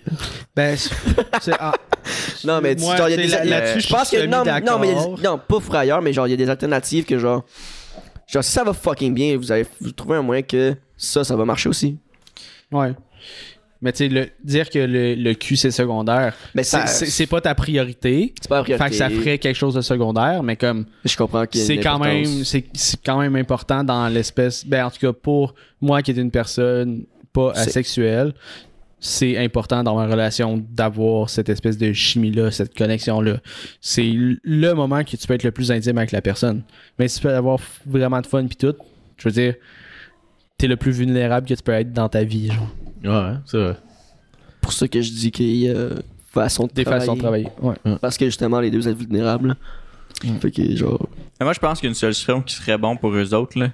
[0.55, 1.73] Ben, c'est- ah,
[2.45, 3.27] Non, mais tu- Moi, genre, il y a des.
[3.27, 4.17] là- a- là-dessus, je pense que.
[4.19, 6.49] suis Non, non, mais des- non, pas fourrer ailleurs, mais genre, il y a des
[6.49, 7.43] alternatives que, genre.
[8.27, 11.35] Genre, si ça va fucking bien, vous allez vous trouver un moyen que ça, ça
[11.35, 11.97] va marcher aussi.
[12.71, 12.93] ouais.
[13.81, 17.55] Mais tu sais, le- dire que le, le cul c'est secondaire, Mais c'est- pas ta
[17.55, 18.33] priorité.
[18.41, 18.83] C'est pas la priorité.
[18.83, 21.67] Fait que ça ferait quelque chose de secondaire, mais comme Je comprends qu'il y a
[21.67, 22.43] c'est quand même importance.
[22.43, 26.17] c'est c'est quand même important dans l'espèce ben en tout cas pour moi qui est
[26.17, 28.33] une personne pas asexuelle
[29.01, 33.37] c'est important dans ma relation d'avoir cette espèce de chimie là cette connexion là
[33.79, 36.63] c'est le moment que tu peux être le plus intime avec la personne
[36.97, 38.75] mais si tu peux avoir vraiment de fun puis tout
[39.15, 39.55] je veux dire
[40.57, 42.67] t'es le plus vulnérable que tu peux être dans ta vie genre
[43.03, 43.75] Ouais, c'est vrai.
[44.61, 45.89] pour ça que je dis qu'il y a
[46.31, 47.01] façon de des travailler.
[47.05, 47.75] façons de travailler ouais.
[48.01, 49.55] Parce que justement, les deux, êtes vulnérables.
[50.41, 51.07] Fait que, genre.
[51.39, 53.69] Mais moi, je pense qu'une solution qui serait bon pour eux autres, là,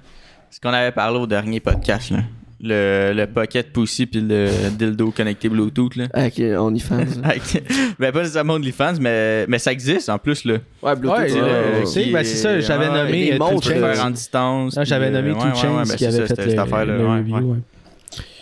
[0.50, 2.10] c'est qu'on avait parlé au dernier podcast.
[2.10, 2.18] Là.
[2.58, 5.94] Le, le Pocket Pussy puis le dildo connecté Bluetooth.
[5.96, 6.06] Là.
[6.14, 7.04] Avec OnlyFans.
[7.24, 7.62] Avec-
[7.98, 10.44] ben, pas nécessairement OnlyFans, mais, mais ça existe en plus.
[10.46, 10.54] Là.
[10.82, 11.18] ouais, Bluetooth.
[11.18, 13.82] Ouais, ouais, le- ouais, c'est- ben, c'est ça, j'avais nommé des euh, montres, Two Chainz.
[13.82, 14.78] euh, Faire en distance.
[14.84, 15.52] J'avais nommé euh, Two ben,
[15.84, 17.22] qui c'est avait ça, fait cette- le, cette affaire-là,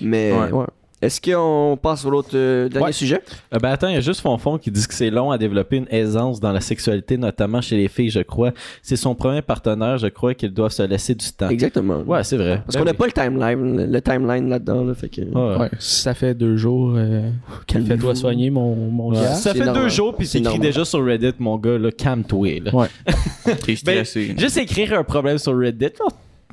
[0.01, 0.53] Mais, Ouais.
[0.53, 0.67] ouais.
[1.03, 2.93] Est-ce qu'on passe sur l'autre euh, dernier Ouais.
[2.93, 3.21] sujet?
[3.53, 5.77] Euh, ben attends, il y a juste Fonfon qui dit que c'est long à développer
[5.77, 8.53] une aisance dans la sexualité, notamment chez les filles, je crois.
[8.81, 11.51] C'est son premier partenaire, je crois qu'ils doivent se laisser du temps.
[11.51, 11.99] Exactement.
[12.07, 12.63] Ouais, c'est vrai.
[12.65, 12.97] Parce Ben qu'on n'a oui.
[12.97, 14.83] pas le timeline, le, le timeline là-dedans.
[14.83, 15.21] Là, fait que.
[15.21, 15.59] Ouais.
[15.59, 17.29] Ouais, si ça fait deux jours, euh,
[17.71, 19.17] fais-toi soigner mon, mon Ouais.
[19.17, 19.35] gars.
[19.35, 19.83] Ça fait normal.
[19.83, 20.63] deux jours puis C'est normal.
[20.63, 22.61] déjà sur Reddit, mon gars, là, calme-toi.
[22.73, 22.87] Ouais.
[23.45, 26.07] T'es Ben, juste écrire un problème sur Reddit, là,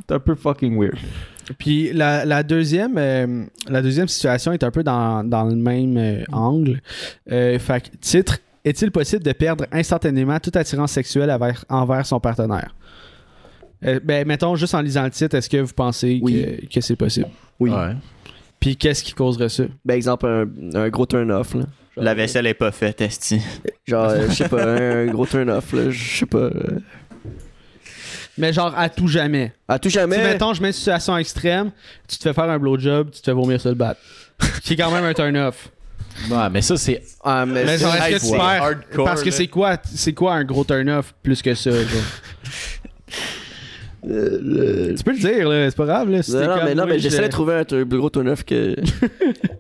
[0.09, 0.97] c'est un peu fucking weird.
[1.57, 5.97] Puis la, la deuxième, euh, la deuxième situation est un peu dans, dans le même
[5.97, 6.81] euh, angle.
[7.31, 12.19] Euh, fait que, titre Est-il possible de perdre instantanément toute attirance sexuelle envers, envers son
[12.19, 12.75] partenaire?
[13.85, 16.45] Euh, Ben, mettons, juste en lisant le titre, est-ce que vous pensez Oui.
[16.69, 17.27] que, que c'est possible?
[17.59, 17.71] Oui.
[17.71, 17.95] Ouais.
[18.59, 19.63] Puis qu'est-ce qui causerait ça?
[19.83, 20.47] Ben, exemple, un,
[20.79, 21.55] un gros turn-off.
[21.55, 21.61] là.
[21.95, 23.41] Genre, La vaisselle est pas faite, Esti.
[23.87, 25.73] Genre, euh, je sais pas, un gros turn-off.
[25.73, 26.51] là, Je sais pas.
[28.37, 29.53] Mais genre à tout jamais.
[29.67, 30.17] À tout jamais.
[30.17, 31.71] Si, mettons, je mets une situation extrême,
[32.07, 33.95] tu te fais faire un blowjob, tu te fais vomir sur le bat.
[34.63, 35.69] qui est quand même un turn-off.
[36.29, 37.01] Ouais, mais ça, c'est.
[37.23, 39.05] Ah, mais, Mais genre, est-ce que tu perds?
[39.05, 41.83] Parce que c'est quoi, c'est quoi un gros turn-off plus que ça, genre?
[44.07, 46.23] euh, le- Tu peux le dire, là, c'est pas grave, là.
[46.23, 48.09] si Non, mais non, j'essaie de trouver un plus gros
[48.45, 48.75] que.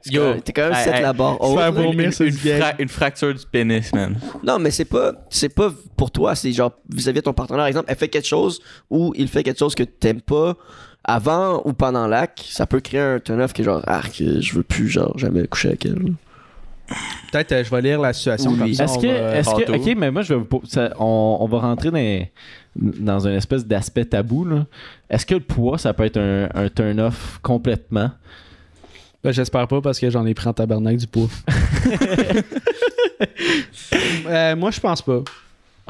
[0.09, 2.89] Yo, T'es quand même hey, set hey, la barre haute, faire une, une fra- une
[2.89, 4.15] fracture du pénis, man.
[4.43, 7.59] Non, mais c'est pas, c'est pas pour toi, c'est genre vis-à-vis de ton partenaire.
[7.59, 10.55] Par exemple, elle fait quelque chose ou il fait quelque chose que t'aimes pas
[11.03, 12.41] avant ou pendant l'acte.
[12.47, 15.45] Ça peut créer un turn-off qui est genre, ah, que je veux plus, genre, jamais
[15.47, 15.95] coucher avec elle.
[17.31, 18.57] Peut-être euh, je vais lire la situation Oui.
[18.57, 18.83] comme ça.
[18.83, 21.47] Est-ce que, va- est-ce que, ok, mais moi je vais vous po- ça- on, on
[21.47, 22.27] va rentrer dans,
[22.75, 24.65] dans une espèce d'aspect tabou là.
[25.09, 28.11] Est-ce que le poids ça peut être un, un turn-off complètement?
[29.23, 31.27] Ben, j'espère pas parce que j'en ai pris en tabarnak du poids.
[34.27, 35.19] Euh, moi, je pense pas.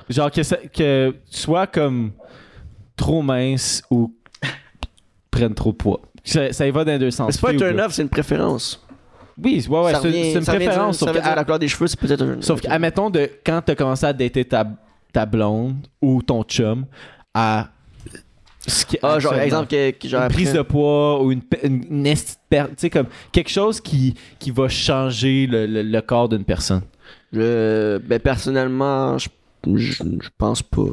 [0.09, 2.11] Genre que, ça- que tu sois comme
[2.95, 4.13] trop mince ou
[5.29, 6.01] prenne trop de poids.
[6.23, 7.33] Ça, ça y va dans les deux sens.
[7.33, 8.83] C'est pas un turn-off, c'est une préférence.
[9.41, 10.97] Oui, ouais, ouais, ça c'est une ça préférence.
[10.99, 12.41] ça Sauf que, de la couleur des cheveux, c'est peut-être un.
[12.41, 14.67] sauf que, admettons, de, quand t'as commencé à dater ta,
[15.11, 16.85] ta blonde ou ton chum
[17.33, 17.69] à.
[18.67, 21.41] ce qui- Ah, genre, exemple, que, que genre une prise après- de poids ou une,
[21.63, 22.13] une, une
[22.49, 26.43] perte, tu sais, comme quelque chose qui, qui va changer le, le- le corps d'une
[26.43, 26.81] personne.
[27.33, 29.29] Je, ben, personnellement, je,
[29.75, 30.83] je, je pense pas.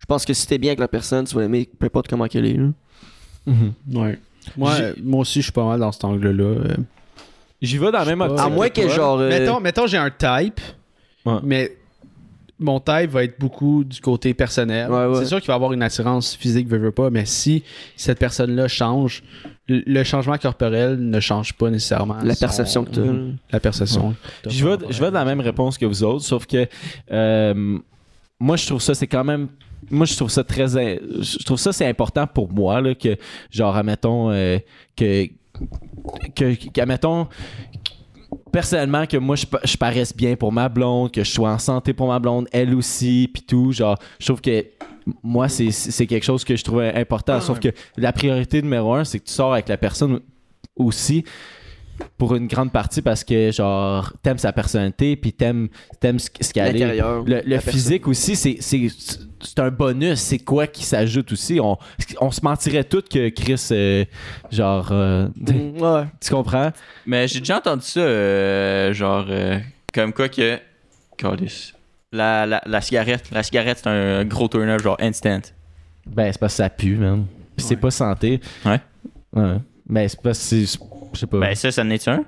[0.00, 2.26] Je pense que si t'es bien avec la personne, tu vas l'aimer peu importe comment
[2.26, 2.54] qu'elle est.
[2.54, 2.68] là.
[3.46, 3.72] Mhm.
[3.94, 4.18] Ouais.
[4.56, 6.44] Moi, euh, moi aussi, je suis pas mal dans cet angle-là.
[6.44, 6.76] euh.
[7.60, 8.38] J'y vais dans la même optique.
[8.44, 8.88] À moins que toi.
[8.90, 9.18] genre.
[9.20, 10.60] euh, Mettons, mettons j'ai un type,
[11.26, 11.38] Ouais.
[11.42, 11.76] mais
[12.60, 14.90] mon type va être beaucoup du côté personnel.
[14.90, 15.18] Ouais, ouais.
[15.20, 17.62] C'est sûr qu'il va avoir une attirance physique, veut, veut pas, mais si
[17.96, 19.22] cette personne-là change,
[19.68, 23.00] le- changement corporel ne change pas nécessairement la son- perception que t'as.
[23.04, 23.12] là.
[23.52, 24.14] La perception.
[24.48, 26.66] Je vais, je vais dans la même réponse que vous autres, sauf que
[27.12, 27.78] euh,
[28.40, 29.48] moi, je trouve ça, c'est quand même.
[29.90, 30.66] Moi, je trouve ça très.
[30.68, 33.16] Je trouve ça, c'est important pour moi, là, que,
[33.50, 34.58] genre, admettons, euh,
[34.96, 35.26] que.
[36.34, 37.26] que, que- admettons,
[38.50, 41.58] personnellement, que moi, je, pa- je paraisse bien pour ma blonde, que je sois en
[41.58, 43.72] santé pour ma blonde, elle aussi, puis tout.
[43.72, 44.64] Genre, je trouve que.
[45.22, 47.40] Moi, c'est- c'est quelque chose que je trouve important.
[47.40, 50.20] sauf que la priorité numéro un, c'est que tu sors avec la personne
[50.76, 51.24] aussi
[52.16, 55.68] pour une grande partie parce que genre t'aimes sa personnalité puis t'aimes
[56.00, 57.22] t'aimes ce, qu'elle est L'intérieur.
[57.24, 57.72] le, le personne.
[57.72, 58.88] physique aussi c'est c'est
[59.40, 61.76] c'est un bonus c'est quoi qui s'ajoute aussi on,
[62.20, 64.04] on se mentirait tous que Chris euh,
[64.50, 66.04] genre euh, Mm, Ouais.
[66.20, 66.70] tu comprends?
[67.06, 69.58] Mais j'ai déjà entendu ça, euh, genre, euh,
[69.94, 70.58] comme quoi que.
[72.12, 75.40] La, la, la cigarette, la cigarette, c'est un gros turn-up, genre instant.
[76.06, 76.96] ben c'est parce que ça pue
[77.56, 77.80] puis c'est Ouais.
[77.80, 78.80] pas santé Ouais.
[79.34, 79.56] ouais
[79.88, 80.78] mais c'est parce que c'est
[81.12, 82.24] je sais pas Ben, ça, ça n'est un.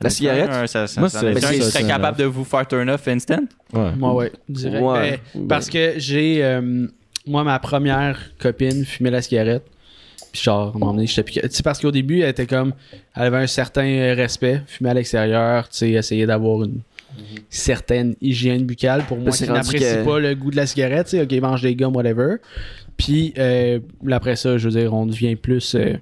[0.00, 0.48] La cigarette?
[0.50, 2.88] Un, ça, ça, Moi, ça en est un qui serait capable de vous faire turn
[2.88, 3.40] off instant?
[3.72, 4.82] ouais Moi, ouais, direct.
[4.84, 5.20] Ouais.
[5.34, 6.44] Ben, parce que j'ai.
[6.44, 6.86] euh,
[7.26, 9.64] moi, ma première copine fumait la cigarette.
[10.32, 11.40] Puis, genre, à un moment donné, j'étais piqué.
[11.42, 12.74] Tu sais, parce qu'au début, elle était comme.
[13.16, 16.80] Elle avait un certain respect, fumait à l'extérieur, tu sais, essayait d'avoir une
[17.50, 21.06] certaine hygiène buccale pour moi c'est qui n'apprécie que- pas le goût de la cigarette,
[21.08, 22.36] tu sais, ok, mange des gommes, whatever.
[22.96, 25.74] Puis, euh, après ça, je veux dire, on devient plus.
[25.74, 25.94] euh,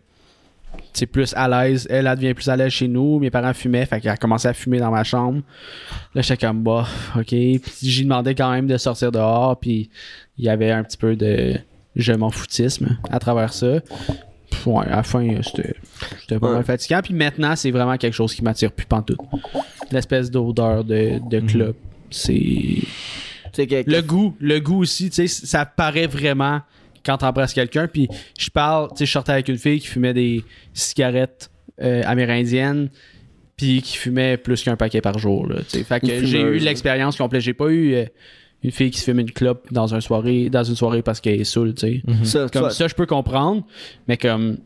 [0.92, 1.86] sais, plus à l'aise.
[1.90, 3.18] Elle, elle devient plus à l'aise chez nous.
[3.18, 5.42] Mes parents fumaient, fait qu'elle a commencé à fumer dans ma chambre.
[6.14, 6.86] Là, j'étais comme, bah,
[7.16, 7.26] ok.
[7.28, 9.90] Puis j'y demandais quand même de sortir dehors, puis
[10.38, 11.54] il y avait un petit peu de
[11.94, 13.80] je m'en foutisme à travers ça.
[14.50, 15.74] Puis, ouais, à la fin, c'était
[16.38, 16.52] pas Ouais.
[16.54, 17.00] mal fatigant.
[17.02, 19.18] Puis maintenant, c'est vraiment quelque chose qui m'attire plus pantoute.
[19.90, 21.74] L'espèce d'odeur de, de club,
[22.10, 22.82] c'est...
[23.52, 26.60] Sais, que- Le goût, le goût aussi, tu sais, ça paraît vraiment
[27.06, 27.86] quand t'embrasses quelqu'un.
[27.86, 30.44] Puis je parle, tu sais, je sortais avec une fille qui fumait des
[30.74, 31.50] cigarettes
[31.80, 32.90] euh, amérindiennes,
[33.56, 35.46] puis qui fumait plus qu'un paquet par jour.
[35.46, 37.42] Là, fait que j'ai eu l'expérience complète.
[37.42, 38.04] J'ai pas eu euh,
[38.62, 41.40] une fille qui se fume une clope dans une soirée, dans une soirée parce qu'elle
[41.40, 42.02] est saoule, tu sais.
[42.24, 43.64] ça, Comme toi, ça, je peux comprendre,
[44.08, 44.58] mais comme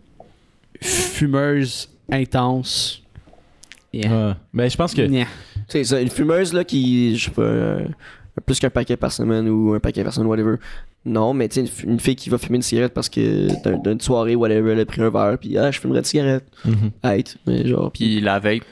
[0.80, 3.03] fumeuse intense.
[3.93, 4.28] Yeah.
[4.28, 4.34] Ouais.
[4.53, 5.03] mais je pense que
[5.70, 7.84] sais, ça, une fumeuse là qui, je sais pas, euh,
[8.47, 10.57] plus qu'un paquet par semaine ou un paquet par semaine, whatever.
[11.05, 13.78] Non, mais tu sais, une, une fille qui va fumer une cigarette parce que d'un-
[13.78, 16.45] d'une soirée, whatever, elle a pris un verre, puis ah, je fumerais de cigarette.
[17.03, 17.37] Right.
[17.47, 18.62] Mais genre, Puis la vape.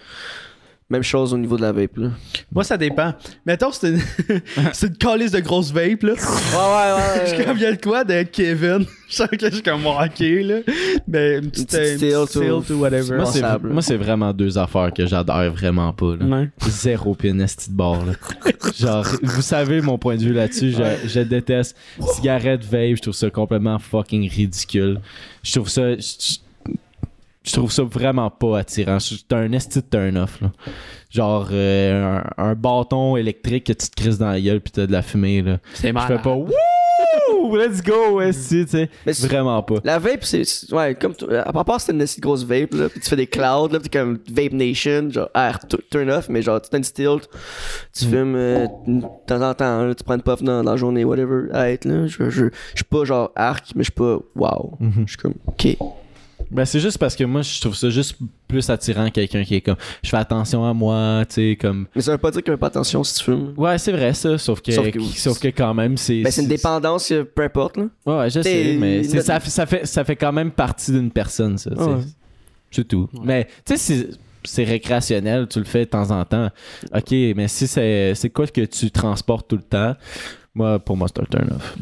[0.91, 2.09] Même chose au niveau de la vape, là.
[2.51, 3.13] Moi, ça dépend.
[3.45, 4.01] Mettons, c'est une,
[4.73, 6.13] c'est une calice de grosse vape, là.
[6.13, 8.87] Ouais, ouais, Je suis comme, il y a le quoi de Kevin?
[9.09, 10.57] Je sens que je suis comme ok, là.
[11.07, 13.17] Mais une petite, petite euh, une petite stilt ou- whatever.
[13.17, 16.27] moi c'est moi c'est vraiment deux affaires que j'adore vraiment pas là.
[16.27, 16.51] Ouais.
[16.69, 18.13] zéro pinesti de bord là.
[18.79, 21.75] genre vous savez mon point de vue là-dessus je, je déteste
[22.17, 25.01] cigarette vape je trouve ça complètement fucking ridicule
[25.43, 26.37] je trouve ça je,
[27.49, 30.53] je trouve ça vraiment pas attirant c'est un esti de turn off là.
[31.11, 34.87] genre euh, un, un bâton électrique que tu te crises dans la gueule puis t'as
[34.87, 36.19] de la fumée là C'est je malade.
[36.19, 36.49] fais pas wouh
[37.57, 40.45] let's go esti tu sais Mais vraiment pas La vape, c'est.
[40.45, 41.15] c'est- Ouais, comme.
[41.15, 43.79] t- À part c'est une assez grosse vape, là, puis tu fais des clouds, là,
[43.79, 46.85] puis t'es comme Vape Nation, genre, ah, t- turn off, mais genre, tu t'as une
[46.85, 47.29] stilt,
[47.97, 48.11] tu Mm.
[48.11, 51.05] fumes euh, de temps en temps, là, tu prends une puff dans, dans la journée,
[51.05, 51.75] whatever, là.
[51.85, 54.77] Je je- je suis pas genre arc, mais je suis pas wow.
[54.81, 55.05] Mhm.
[55.07, 55.77] Je suis comme, ok.
[56.51, 59.61] Ben, c'est juste parce que moi, je trouve ça juste plus attirant quelqu'un qui est
[59.61, 61.87] comme, je fais attention à moi, tu sais, comme.
[61.95, 63.53] Mais ça veut pas dire qu'il a pas attention si tu fumes.
[63.57, 66.23] Ouais, c'est vrai ça, sauf que, Sauf que- sauf que quand même, c'est.
[66.23, 67.85] Ben, c'est une dépendance, peu importe, là.
[68.07, 70.91] Ouais, ouais, je sais, mais notre- ça, fait- ça, fait, ça fait quand même partie
[70.93, 71.71] d'une personne, ça.
[71.71, 71.83] tu sais.
[71.85, 72.01] Ouais.
[72.71, 73.09] C'est tout.
[73.23, 74.09] Mais, tu sais, c'est-
[74.45, 76.49] c'est récréationnel, tu le fais de temps en temps.
[76.95, 79.95] Ok, mais si c'est c'est quoi que tu transportes tout le temps,
[80.55, 81.77] moi, pour moi, c'est un turn-off.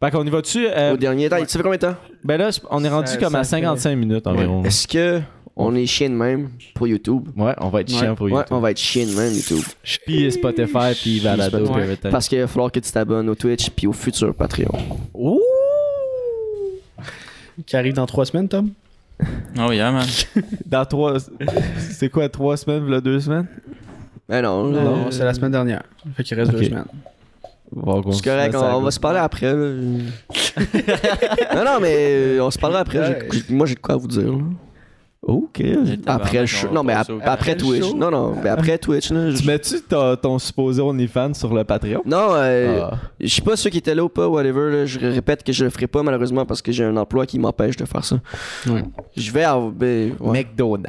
[0.00, 0.66] Fait qu'on y va dessus.
[0.92, 1.96] Au dernier temps, ça fait combien de temps?
[2.24, 4.62] ben là, on est rendu Ça- comme à ça fait- 55 minutes environ.
[4.64, 5.20] Est-ce que
[5.56, 7.28] on est chien de même pour YouTube?
[7.36, 8.46] Ouais, on va être chiant pour Ouais, YouTube.
[8.52, 9.64] on va être chien de même, YouTube.
[10.06, 12.10] Puis Spotify, puis Valado, puis.
[12.10, 14.70] Parce qu'il va falloir que tu t'abonnes au Twitch puis au futur Patreon.
[15.14, 15.40] Ouh!
[17.66, 18.70] Qui arrive dans trois semaines, Tom?
[19.58, 20.06] Oh yeah, man.
[20.66, 21.14] Dans trois.
[21.90, 23.46] C'est quoi, trois semaines, là, deux semaines?
[24.28, 25.82] Ben non, Non, c'est la semaine dernière.
[26.16, 26.84] Fait qu'il reste deux semaines.
[27.70, 29.52] Bon, C'est correct, on, on va se parler après.
[29.54, 29.98] non,
[31.64, 33.28] non, mais euh, on se parlera après.
[33.50, 34.32] moi, j'ai de quoi vous dire.
[34.32, 34.38] là.
[35.28, 35.62] Ok.
[36.06, 36.68] Après le show.
[36.72, 37.84] Non, mais ap- après, Twitch.
[37.84, 37.94] show?
[37.94, 39.30] Non, non, mais après Twitch, là.
[39.34, 39.76] Tu mets-tu
[40.22, 42.00] ton supposé OnlyFans sur le Patreon?
[42.06, 42.96] Non, euh, Ah.
[43.20, 44.70] je sais pas ceux qui étaient là ou pas, whatever.
[44.72, 47.38] là, je répète que je le ferai pas malheureusement parce que j'ai un emploi qui
[47.38, 48.16] m'empêche de faire ça.
[48.68, 48.82] Ouais.
[49.18, 49.70] Je vais avoir.
[49.70, 50.38] ben, ouais.
[50.38, 50.88] McDonald's.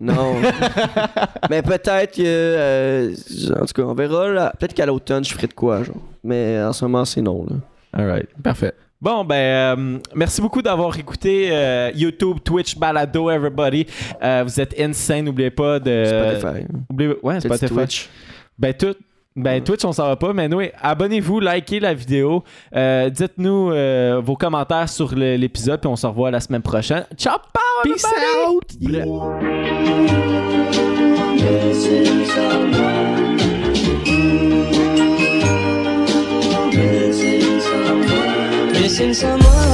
[0.00, 0.36] Non.
[1.50, 2.22] mais peut-être que.
[2.24, 3.14] euh,
[3.60, 4.28] en tout cas, on verra.
[4.28, 4.52] là.
[4.58, 5.96] Peut-être qu'à l'automne, je ferai de quoi, genre.
[6.22, 7.44] Mais en ce moment, c'est non.
[7.48, 7.56] Là.
[7.92, 8.28] Alright.
[8.42, 8.72] Parfait.
[9.04, 13.84] Bon, ben, euh, merci beaucoup d'avoir écouté euh, YouTube, Twitch, Balado, everybody.
[14.22, 16.04] Euh, vous êtes insane, n'oubliez pas de.
[16.06, 16.64] Spotify.
[16.88, 17.74] Oubliez- ouais, Spotify.
[17.74, 18.08] Twitch?
[18.58, 18.94] Ben, tout.
[19.36, 22.44] Ben, Twitch, on s'en va pas, mais oui, abonnez-vous, likez la vidéo,
[22.74, 27.04] euh, dites-nous euh, vos commentaires sur l'épisode, puis on se revoit la semaine prochaine.
[27.18, 27.36] Ciao,
[27.82, 29.02] Peace everybody!
[38.84, 39.73] Listen some more